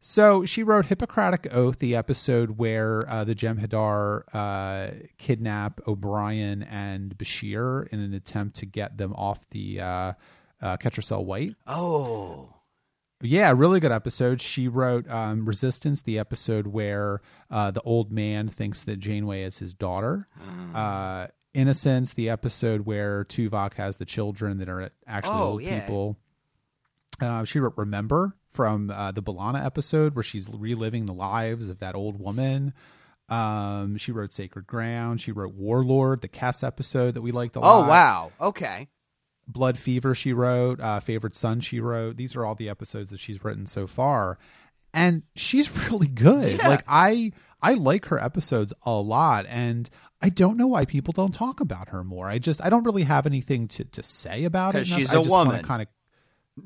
[0.00, 7.18] So she wrote Hippocratic Oath, the episode where uh, the Jem'Hadar uh, kidnap O'Brien and
[7.18, 10.12] Bashir in an attempt to get them off the uh,
[10.62, 11.56] uh, Ketracel White.
[11.66, 12.50] Oh,
[13.22, 14.42] yeah, really good episode.
[14.42, 19.58] She wrote um, Resistance, the episode where uh, the old man thinks that Janeway is
[19.58, 20.28] his daughter.
[20.38, 20.74] Mm.
[20.74, 25.80] Uh, Innocence, the episode where Tuvok has the children that are actually oh, old yeah.
[25.80, 26.18] people.
[27.18, 31.78] Uh, she wrote Remember from uh, the B'Elanna episode where she's reliving the lives of
[31.78, 32.74] that old woman.
[33.30, 35.22] Um, she wrote Sacred Ground.
[35.22, 37.84] She wrote Warlord, the Kes episode that we liked a oh, lot.
[37.84, 38.88] Oh wow, okay.
[39.48, 42.16] Blood Fever she wrote, uh, Favorite Son she wrote.
[42.16, 44.38] These are all the episodes that she's written so far,
[44.92, 46.58] and she's really good.
[46.58, 46.68] Yeah.
[46.68, 47.32] Like I
[47.62, 49.88] I like her episodes a lot, and
[50.20, 52.28] I don't know why people don't talk about her more.
[52.28, 54.86] I just I don't really have anything to to say about it.
[54.86, 55.62] She's a woman.
[55.62, 55.88] Kind of.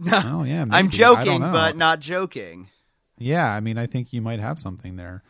[0.24, 0.76] oh yeah, maybe.
[0.76, 2.68] I'm joking, but not joking.
[3.18, 5.22] Yeah, I mean, I think you might have something there.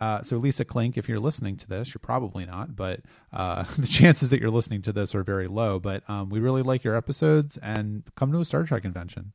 [0.00, 3.00] Uh, so Lisa Klink, if you're listening to this, you're probably not, but
[3.32, 5.78] uh, the chances that you're listening to this are very low.
[5.78, 9.32] But um, we really like your episodes, and come to a Star Trek convention,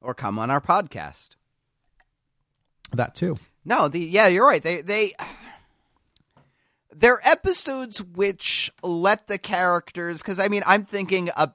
[0.00, 1.30] or come on our podcast.
[2.92, 3.36] That too.
[3.64, 4.62] No, the yeah, you're right.
[4.62, 5.12] They they
[6.94, 11.52] they're episodes which let the characters because I mean I'm thinking of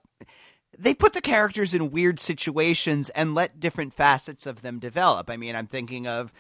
[0.78, 5.30] they put the characters in weird situations and let different facets of them develop.
[5.30, 6.34] I mean I'm thinking of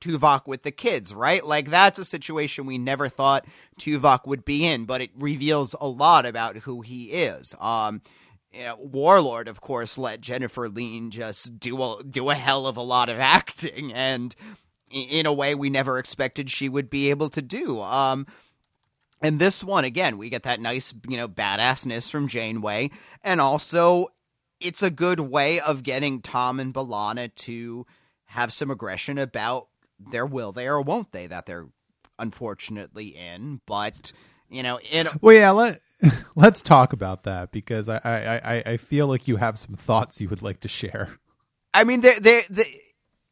[0.00, 1.44] Tuvok with the kids, right?
[1.44, 3.46] Like that's a situation we never thought
[3.80, 7.54] Tuvok would be in, but it reveals a lot about who he is.
[7.60, 8.02] Um,
[8.52, 12.76] you know, Warlord, of course, let Jennifer Lien just do a do a hell of
[12.76, 14.34] a lot of acting, and
[14.90, 17.80] in a way we never expected she would be able to do.
[17.80, 18.26] Um,
[19.20, 22.90] and this one, again, we get that nice, you know, badassness from Janeway,
[23.22, 24.08] and also
[24.60, 27.86] it's a good way of getting Tom and B'Elanna to
[28.26, 29.68] have some aggression about
[30.10, 31.66] their will they or won't they that they're
[32.18, 33.60] unfortunately in.
[33.66, 34.12] But
[34.48, 35.80] you know, in well, yeah, let
[36.36, 40.28] let's talk about that because I I I feel like you have some thoughts you
[40.28, 41.10] would like to share.
[41.72, 42.42] I mean, they they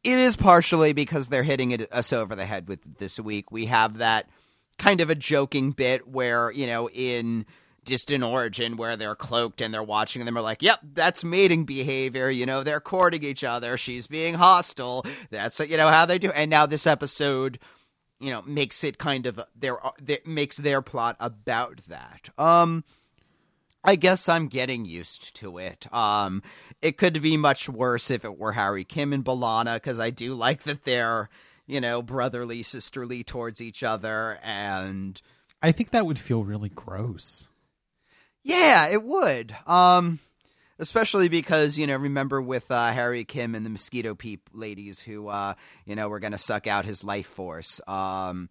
[0.03, 3.51] it is partially because they're hitting it, us over the head with this week.
[3.51, 4.27] We have that
[4.77, 7.45] kind of a joking bit where you know in
[7.85, 12.29] distant origin where they're cloaked and they're watching them are like yep that's mating behavior
[12.29, 16.31] you know they're courting each other she's being hostile that's you know how they do
[16.31, 17.59] and now this episode
[18.19, 19.77] you know makes it kind of their
[20.25, 22.83] makes their plot about that um
[23.83, 25.93] I guess I'm getting used to it.
[25.93, 26.41] Um,
[26.81, 30.33] it could be much worse if it were Harry Kim and B'Elanna because I do
[30.33, 31.29] like that they're,
[31.67, 35.21] you know, brotherly, sisterly towards each other, and
[35.61, 37.49] I think that would feel really gross.
[38.43, 39.55] Yeah, it would.
[39.65, 40.19] Um,
[40.79, 45.27] especially because you know, remember with uh, Harry Kim and the mosquito peep ladies who,
[45.27, 45.53] uh,
[45.85, 47.79] you know, were going to suck out his life force.
[47.87, 48.49] Um,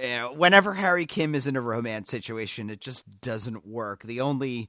[0.00, 4.04] you know, whenever Harry Kim is in a romance situation, it just doesn't work.
[4.04, 4.68] The only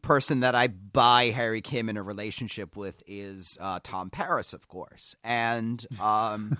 [0.00, 4.68] person that I buy Harry Kim in a relationship with is uh, Tom Paris, of
[4.68, 6.56] course, and um,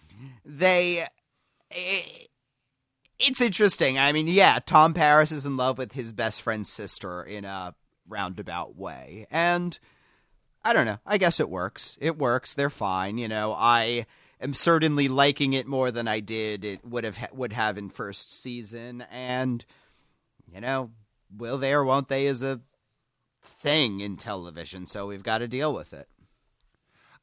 [0.44, 1.06] they.
[1.70, 2.28] It,
[3.18, 3.98] it's interesting.
[3.98, 7.74] I mean, yeah, Tom Paris is in love with his best friend's sister in a
[8.08, 9.26] roundabout way.
[9.30, 9.78] And
[10.64, 10.98] I don't know.
[11.06, 11.98] I guess it works.
[12.00, 12.54] It works.
[12.54, 13.18] They're fine.
[13.18, 14.06] You know, I
[14.40, 18.42] am certainly liking it more than I did it would have would have in first
[18.42, 19.64] season and
[20.52, 20.90] you know,
[21.36, 22.60] will they or won't they is a
[23.42, 26.08] thing in television, so we've got to deal with it.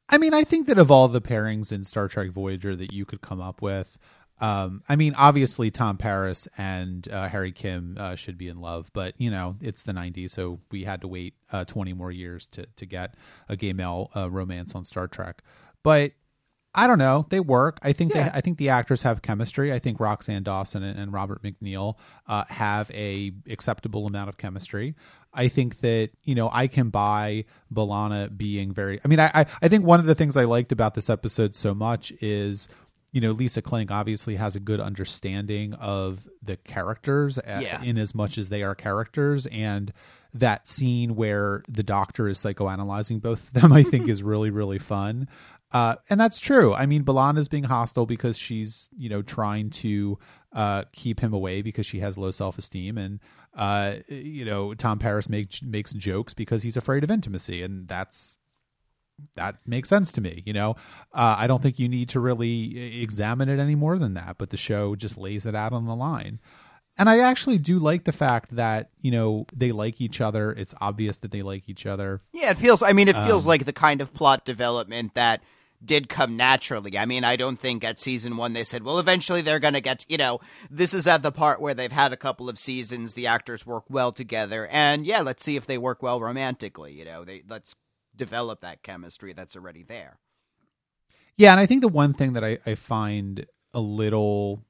[0.09, 3.05] I mean, I think that of all the pairings in Star Trek Voyager that you
[3.05, 3.97] could come up with,
[4.41, 8.89] um, I mean, obviously Tom Paris and uh, Harry Kim uh, should be in love,
[8.93, 12.47] but you know it's the '90s, so we had to wait uh, 20 more years
[12.47, 13.13] to to get
[13.47, 15.43] a gay male uh, romance on Star Trek.
[15.83, 16.13] But
[16.73, 17.25] I don't know.
[17.29, 17.79] They work.
[17.81, 18.29] I think Yeah.
[18.29, 19.73] they, I think the actors have chemistry.
[19.73, 21.95] I think Roxann Dawson and, and Robert McNeill
[22.27, 24.95] uh, have a acceptable amount of chemistry.
[25.33, 28.99] I think that you know I can buy B'Elanna being very.
[29.03, 31.53] I mean, I I, I think one of the things I liked about this episode
[31.55, 32.69] so much is
[33.12, 37.82] you know Lisa Klink obviously has a good understanding of the characters Yeah.
[37.84, 39.45] in as much as they are characters.
[39.47, 39.91] And
[40.34, 44.80] that scene where the doctor is psychoanalyzing both of them i think is really really
[44.80, 45.28] fun.
[45.74, 46.74] Uh, and that's true.
[46.74, 50.20] I mean B'Elanna is being hostile because she's you know trying to
[50.53, 52.97] uh, keep him away because she has low self-esteem.
[52.97, 53.20] And
[53.53, 57.62] uh, you know tom paris make, makes jokes because he's afraid of intimacy.
[57.64, 58.38] And that's
[59.36, 60.43] that makes sense to me.
[60.45, 60.72] You know,
[61.13, 64.49] uh, I don't think you need to really examine it any more than that, but
[64.49, 66.39] the show just lays it out on the line.
[66.97, 70.51] And I actually do like the fact that, you know, they like each other.
[70.51, 72.22] It's obvious that they like each other.
[72.34, 72.84] Yeah, it feels.
[72.84, 75.41] I mean, it Um, feels like the kind of plot development that
[75.84, 76.95] did come naturally.
[76.97, 79.82] I mean, I don't think at season one they said, well, eventually they're going to
[79.82, 83.15] get, you know, this is at the part where they've had a couple of seasons,
[83.15, 86.93] the actors work well together, and yeah, let's see if they work well romantically.
[86.93, 87.76] You know, they let's
[88.26, 90.19] develop that chemistry that's already there.
[91.38, 91.51] Yeah.
[91.51, 94.63] And I think the one thing that I, I find a little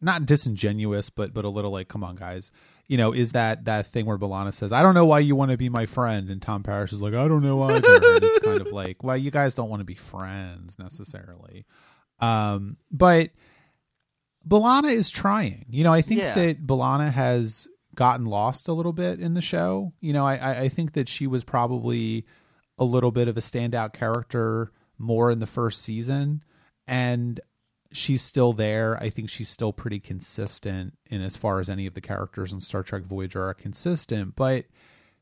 [0.00, 2.50] not disingenuous, but but a little like, come on, guys,
[2.88, 5.50] you know, is that that thing where B'Elanna says, "I don't know why you want
[5.50, 8.38] to be my friend," and Tom Paris is like, "I don't know either." and it's
[8.44, 11.66] kind of like, well, you guys don't want to be friends necessarily,
[12.18, 13.30] um, but
[14.48, 15.66] B'Elanna is trying.
[15.68, 16.34] You know, I think Yeah.
[16.34, 19.92] that B'Elanna has gotten lost a little bit in the show.
[20.00, 22.24] You know, I- I think that she was probably
[22.80, 26.42] a little bit of a standout character more in the first season,
[26.88, 27.38] and
[27.92, 28.96] she's still there.
[29.00, 32.58] I think she's still pretty consistent in as far as any of the characters in
[32.60, 34.64] Star Trek Voyager are consistent, but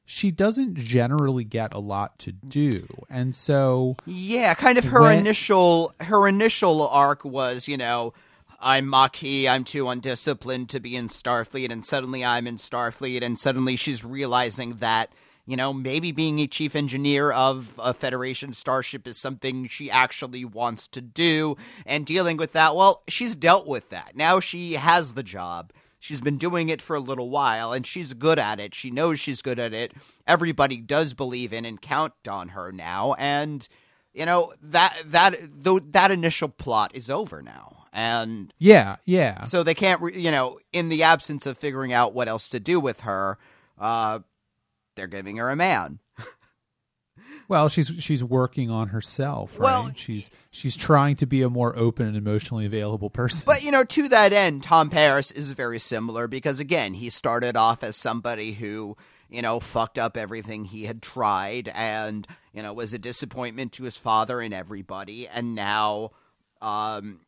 [0.05, 2.87] she doesn't generally get a lot to do.
[3.11, 8.15] And so Yeah, kind of her When- initial her initial arc was, you know,
[8.61, 13.39] I'm Maquis, I'm too undisciplined to be in Starfleet, and suddenly I'm in Starfleet, and
[13.39, 15.13] suddenly she's realizing that,
[15.49, 20.45] you know, maybe being a chief engineer of a Federation starship is something she actually
[20.45, 24.15] wants to do, and dealing with that, well, she's dealt with that.
[24.15, 25.73] Now she has the job.
[25.99, 28.75] She's been doing it for a little while, and she's good at it.
[28.75, 29.95] She knows she's good at it.
[30.27, 33.67] Everybody does believe in and count on her now, and
[34.13, 39.45] you know that that though that initial plot is over now, and yeah, yeah.
[39.45, 42.61] so they can't, re- you know, in the absence of figuring out what else to
[42.61, 43.39] do with her,
[43.79, 44.21] uh,
[44.99, 46.01] they're giving her a man.
[47.49, 49.65] Well, she's she's working on herself, right?
[49.65, 53.45] Well- she's she's trying to be a more open and emotionally available person.
[53.47, 57.57] But you know, to that end, Tom Paris is very similar because again, he started
[57.57, 58.99] off as somebody who
[59.31, 63.85] you know fucked up everything he had tried, and you know was a disappointment to
[63.85, 66.11] his father and everybody, and now,
[66.61, 67.21] um,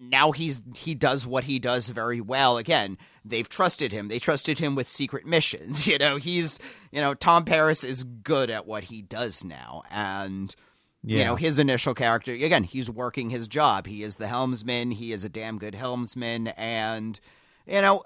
[0.00, 2.56] now he's he does what he does very well.
[2.56, 4.08] Again, they've trusted him.
[4.08, 5.86] They trusted him with secret missions.
[5.90, 6.58] You know, he's
[6.90, 10.54] you know Tom Paris is good at what he does now, and
[11.02, 15.12] you know his initial character again he's working his job he is the helmsman he
[15.12, 17.20] is a damn good helmsman and
[17.66, 18.02] you know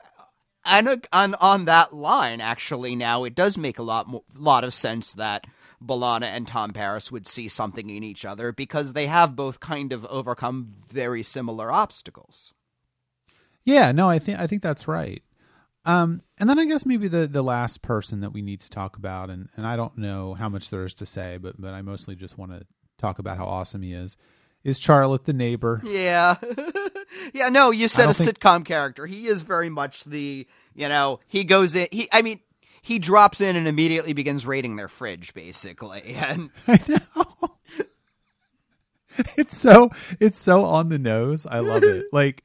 [0.65, 4.73] and on on that line actually now it does make a lot mo- lot of
[4.73, 5.45] sense that
[5.87, 9.93] B'Elanna and Tom Paris would see something in each other because they have both kind
[9.93, 12.53] of overcome very similar obstacles
[13.65, 15.23] Yeah, no, I think I think that's right.
[15.87, 18.97] Um, and then I guess maybe the the last person that we need to talk
[18.97, 21.83] about, and and I don't know how much there is to say, but but I
[21.83, 22.67] mostly just want to
[22.99, 24.17] talk about how awesome he is.
[24.63, 25.83] Is Jarlath the neighbor?
[25.85, 26.37] Yeah.
[27.35, 29.05] yeah, no, you said a think- sitcom character.
[29.07, 32.41] He is very much the, you know, he goes in, he, I mean,
[32.85, 36.15] he drops in and immediately begins raiding their fridge, basically.
[36.23, 37.57] And I know.
[39.37, 41.47] it's so it's so on the nose.
[41.47, 42.05] I love it.
[42.13, 42.45] Like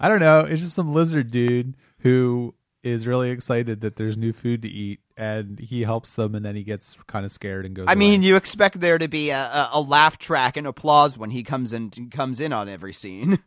[0.00, 4.32] I don't know, it's just some lizard dude who is really excited that there's new
[4.32, 7.74] food to eat and he helps them and then he gets kind of scared and
[7.74, 8.28] goes I mean, away.
[8.28, 11.72] you expect there to be a, a, a laugh track and applause when he comes
[11.72, 13.38] in, comes in on every scene.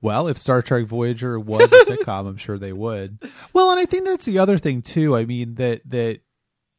[0.00, 3.18] Well, if Star Trek Voyager was a sitcom, I'm sure they would.
[3.52, 5.16] Well, and I think that's the other thing too.
[5.16, 6.20] I mean that that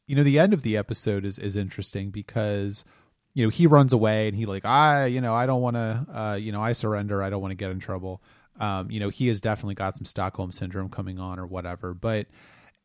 [0.05, 2.85] you know the end of the episode is is interesting because
[3.33, 6.05] you know he runs away and he like I you know I don't want to
[6.11, 7.23] uh, you know I surrender.
[7.23, 8.21] I don't want to get in trouble.
[8.59, 11.95] Um, you know he has definitely got some Stockholm syndrome coming on or whatever.
[11.95, 12.27] But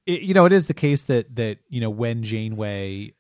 [0.07, 3.13] it, you know it is the case that that you know when Janeway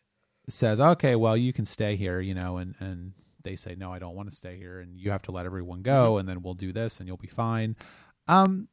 [0.48, 3.12] says okay well you can stay here you know and and
[3.44, 5.82] they say no i don't want to stay here and you have to let everyone
[5.82, 7.76] go and then we'll do this and you'll be fine
[8.28, 8.68] um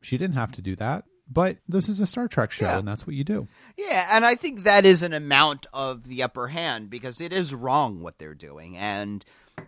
[0.00, 2.78] she didn't have to do that but this is a Star Trek show, Yeah.
[2.80, 3.48] and that's what you do.
[3.78, 7.54] Yeah, and I think that is an amount of the upper hand because it is
[7.54, 8.76] wrong what they're doing.
[8.76, 9.24] And,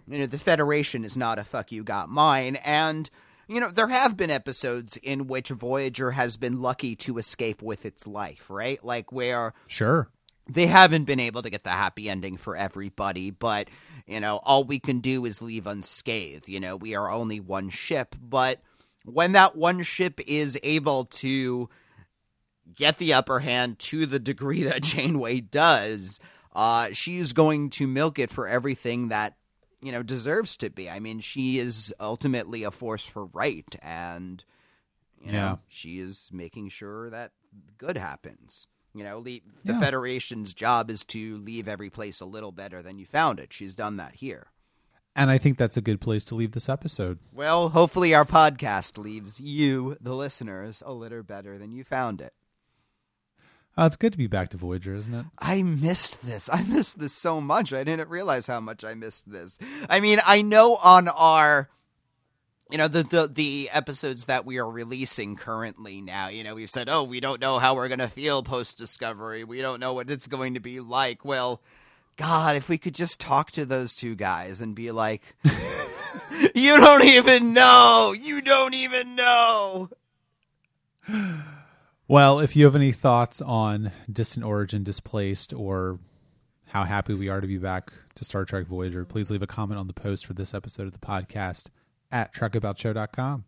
[0.07, 2.57] you know, the Federation is not a fuck you got mine.
[2.57, 3.09] And,
[3.49, 7.87] you know, there have been episodes in which Voyager has been lucky to escape with
[7.87, 8.85] its life, right?
[8.85, 10.11] Like where Sure.
[10.49, 13.69] They haven't been able to get the happy ending for everybody, but,
[14.07, 16.49] you know, all we can do is leave unscathed.
[16.49, 18.61] You know, we are only one ship, but
[19.05, 21.69] when that one ship is able to
[22.75, 26.21] get the upper hand to the degree that Janeway does,
[26.55, 29.37] uh, she's going to milk it for everything that,
[29.83, 30.89] you know, deserves to be.
[30.89, 34.43] I mean, she is ultimately a force for right, and,
[35.21, 35.57] you know, Yeah.
[35.69, 37.33] she is making sure that
[37.79, 38.69] good happens.
[38.97, 39.81] You know, leave, the Yeah.
[39.81, 43.53] Federation's job is to leave every place a little better than you found it.
[43.53, 44.47] She's done that here.
[45.15, 47.19] And I think that's a good place to leave this episode.
[47.33, 52.35] Well, hopefully our podcast leaves you, the listeners, a little better than you found it.
[53.79, 55.27] Uh, it's good to be back to Voyager, isn't it?
[55.39, 56.49] I missed this.
[56.53, 57.73] I missed this so much.
[57.75, 59.59] I didn't realize how much I missed this.
[59.91, 61.69] I mean, I know on our
[62.71, 66.71] you know the, the the episodes that we are releasing currently now you know we've
[66.71, 69.95] said oh we don't know how we're going to feel post discovery we don't know
[69.95, 71.25] what it's going to be like.
[71.25, 71.63] Well
[72.17, 75.23] god if we could just talk to those two guys and be like
[76.55, 78.15] you don't even know.
[78.19, 79.91] You don't even know.
[82.09, 85.99] Well, if you have any thoughts on Distant Origin Displaced or
[86.67, 89.79] how happy we are to be back to Star Trek Voyager, please leave a comment
[89.79, 91.69] on the post for this episode of the podcast
[92.11, 93.45] at trekaboutshow.com.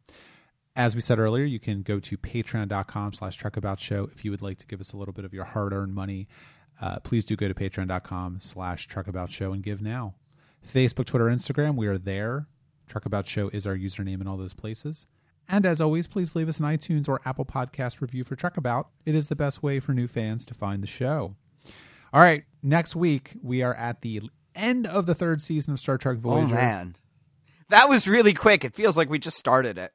[0.77, 4.59] As we said earlier, you can go to patreon.com slash trekaboutshow if you would like
[4.59, 6.29] to give us a little bit of your hard-earned money.
[6.81, 10.15] Uh, please do go to patreon.com slash trekaboutshow and give now.
[10.65, 12.47] Facebook, Twitter, Instagram, we are there.
[12.89, 15.07] Trekaboutshow is our username in all those places.
[15.49, 18.87] And as always, please leave us an iTunes or Apple Podcast review for Trekabout.
[19.05, 21.35] It is the best way for new fans to find the show.
[22.13, 25.99] All right, next week we are at the end of the third season of Star
[25.99, 26.55] Trek Voyager.
[26.55, 26.97] oh man
[27.69, 29.93] that was really quick it feels like we just started it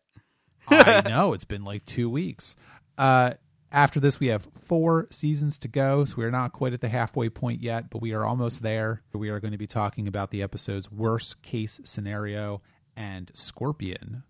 [0.69, 2.55] I know it's been like two weeks.
[2.97, 3.33] Uh,
[3.71, 6.89] after this, we have four seasons to go, so we are not quite at the
[6.89, 9.01] halfway point yet, but we are almost there.
[9.13, 12.61] We are going to be talking about the episode's worst case scenario
[12.95, 14.23] and Scorpion,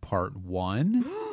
[0.00, 1.04] part one.